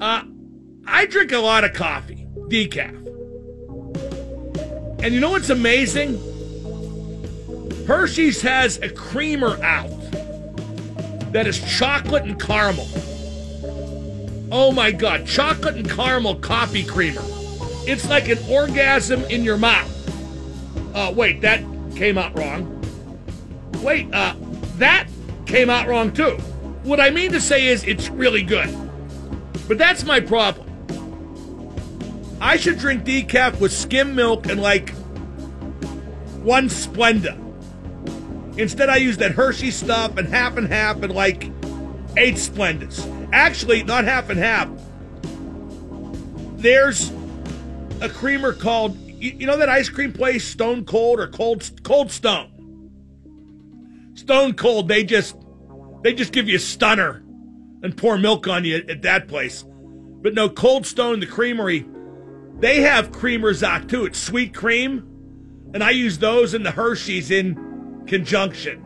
Uh, 0.00 0.22
I 0.86 1.06
drink 1.06 1.32
a 1.32 1.38
lot 1.38 1.64
of 1.64 1.72
coffee, 1.72 2.26
decaf. 2.48 2.94
And 5.02 5.14
you 5.14 5.20
know 5.20 5.30
what's 5.30 5.50
amazing? 5.50 6.18
Hershey's 7.86 8.42
has 8.42 8.78
a 8.78 8.90
creamer 8.90 9.62
out 9.62 9.90
that 11.32 11.46
is 11.46 11.60
chocolate 11.78 12.24
and 12.24 12.40
caramel. 12.40 12.88
Oh 14.50 14.72
my 14.72 14.90
god, 14.90 15.26
chocolate 15.26 15.76
and 15.76 15.88
caramel 15.88 16.36
coffee 16.36 16.84
creamer. 16.84 17.22
It's 17.86 18.08
like 18.08 18.28
an 18.28 18.38
orgasm 18.48 19.22
in 19.24 19.44
your 19.44 19.58
mouth. 19.58 19.94
Uh, 20.94 21.12
wait, 21.14 21.40
that 21.42 21.60
came 21.96 22.18
out 22.18 22.36
wrong. 22.38 22.74
Wait, 23.82 24.12
uh, 24.12 24.34
that 24.76 25.06
came 25.48 25.70
out 25.70 25.88
wrong 25.88 26.12
too. 26.12 26.36
What 26.84 27.00
I 27.00 27.10
mean 27.10 27.32
to 27.32 27.40
say 27.40 27.66
is 27.66 27.82
it's 27.84 28.08
really 28.08 28.42
good. 28.42 28.68
But 29.66 29.78
that's 29.78 30.04
my 30.04 30.20
problem. 30.20 30.66
I 32.40 32.56
should 32.56 32.78
drink 32.78 33.04
decaf 33.04 33.58
with 33.58 33.72
skim 33.72 34.14
milk 34.14 34.46
and 34.46 34.60
like 34.60 34.90
one 36.42 36.68
Splenda. 36.68 37.36
Instead, 38.56 38.88
I 38.88 38.96
use 38.96 39.16
that 39.18 39.32
Hershey 39.32 39.70
stuff 39.70 40.16
and 40.16 40.28
half 40.28 40.56
and 40.56 40.66
half 40.66 41.02
and 41.02 41.12
like 41.12 41.44
eight 42.16 42.36
Splendas. 42.36 43.06
Actually, 43.32 43.82
not 43.82 44.04
half 44.04 44.30
and 44.30 44.38
half. 44.38 44.68
There's 46.56 47.12
a 48.00 48.08
creamer 48.08 48.52
called, 48.52 48.96
you, 48.98 49.46
know 49.46 49.56
that 49.56 49.68
ice 49.68 49.88
cream 49.88 50.12
place, 50.12 50.44
Stone 50.44 50.84
Cold 50.86 51.20
or 51.20 51.28
Cold 51.28 51.70
Cold 51.82 52.10
Stone. 52.10 52.54
Stone 54.14 54.54
Cold, 54.54 54.88
they 54.88 55.04
just 55.04 55.36
they 56.02 56.14
just 56.14 56.32
give 56.32 56.48
you 56.48 56.56
a 56.56 56.60
stunner 56.60 57.22
and 57.82 57.96
pour 57.96 58.18
milk 58.18 58.46
on 58.48 58.64
you 58.64 58.76
at, 58.76 58.90
at 58.90 59.02
that 59.02 59.28
place. 59.28 59.64
But 60.22 60.34
no, 60.34 60.48
Cold 60.48 60.86
Stone, 60.86 61.20
the 61.20 61.26
creamery, 61.26 61.86
they 62.58 62.80
have 62.80 63.12
creamers 63.12 63.62
out 63.62 63.88
too. 63.88 64.04
It's 64.04 64.18
sweet 64.18 64.54
cream, 64.54 65.06
and 65.74 65.82
I 65.82 65.90
use 65.90 66.18
those 66.18 66.54
and 66.54 66.66
the 66.66 66.70
Hershey's 66.70 67.30
in 67.30 68.04
conjunction. 68.06 68.84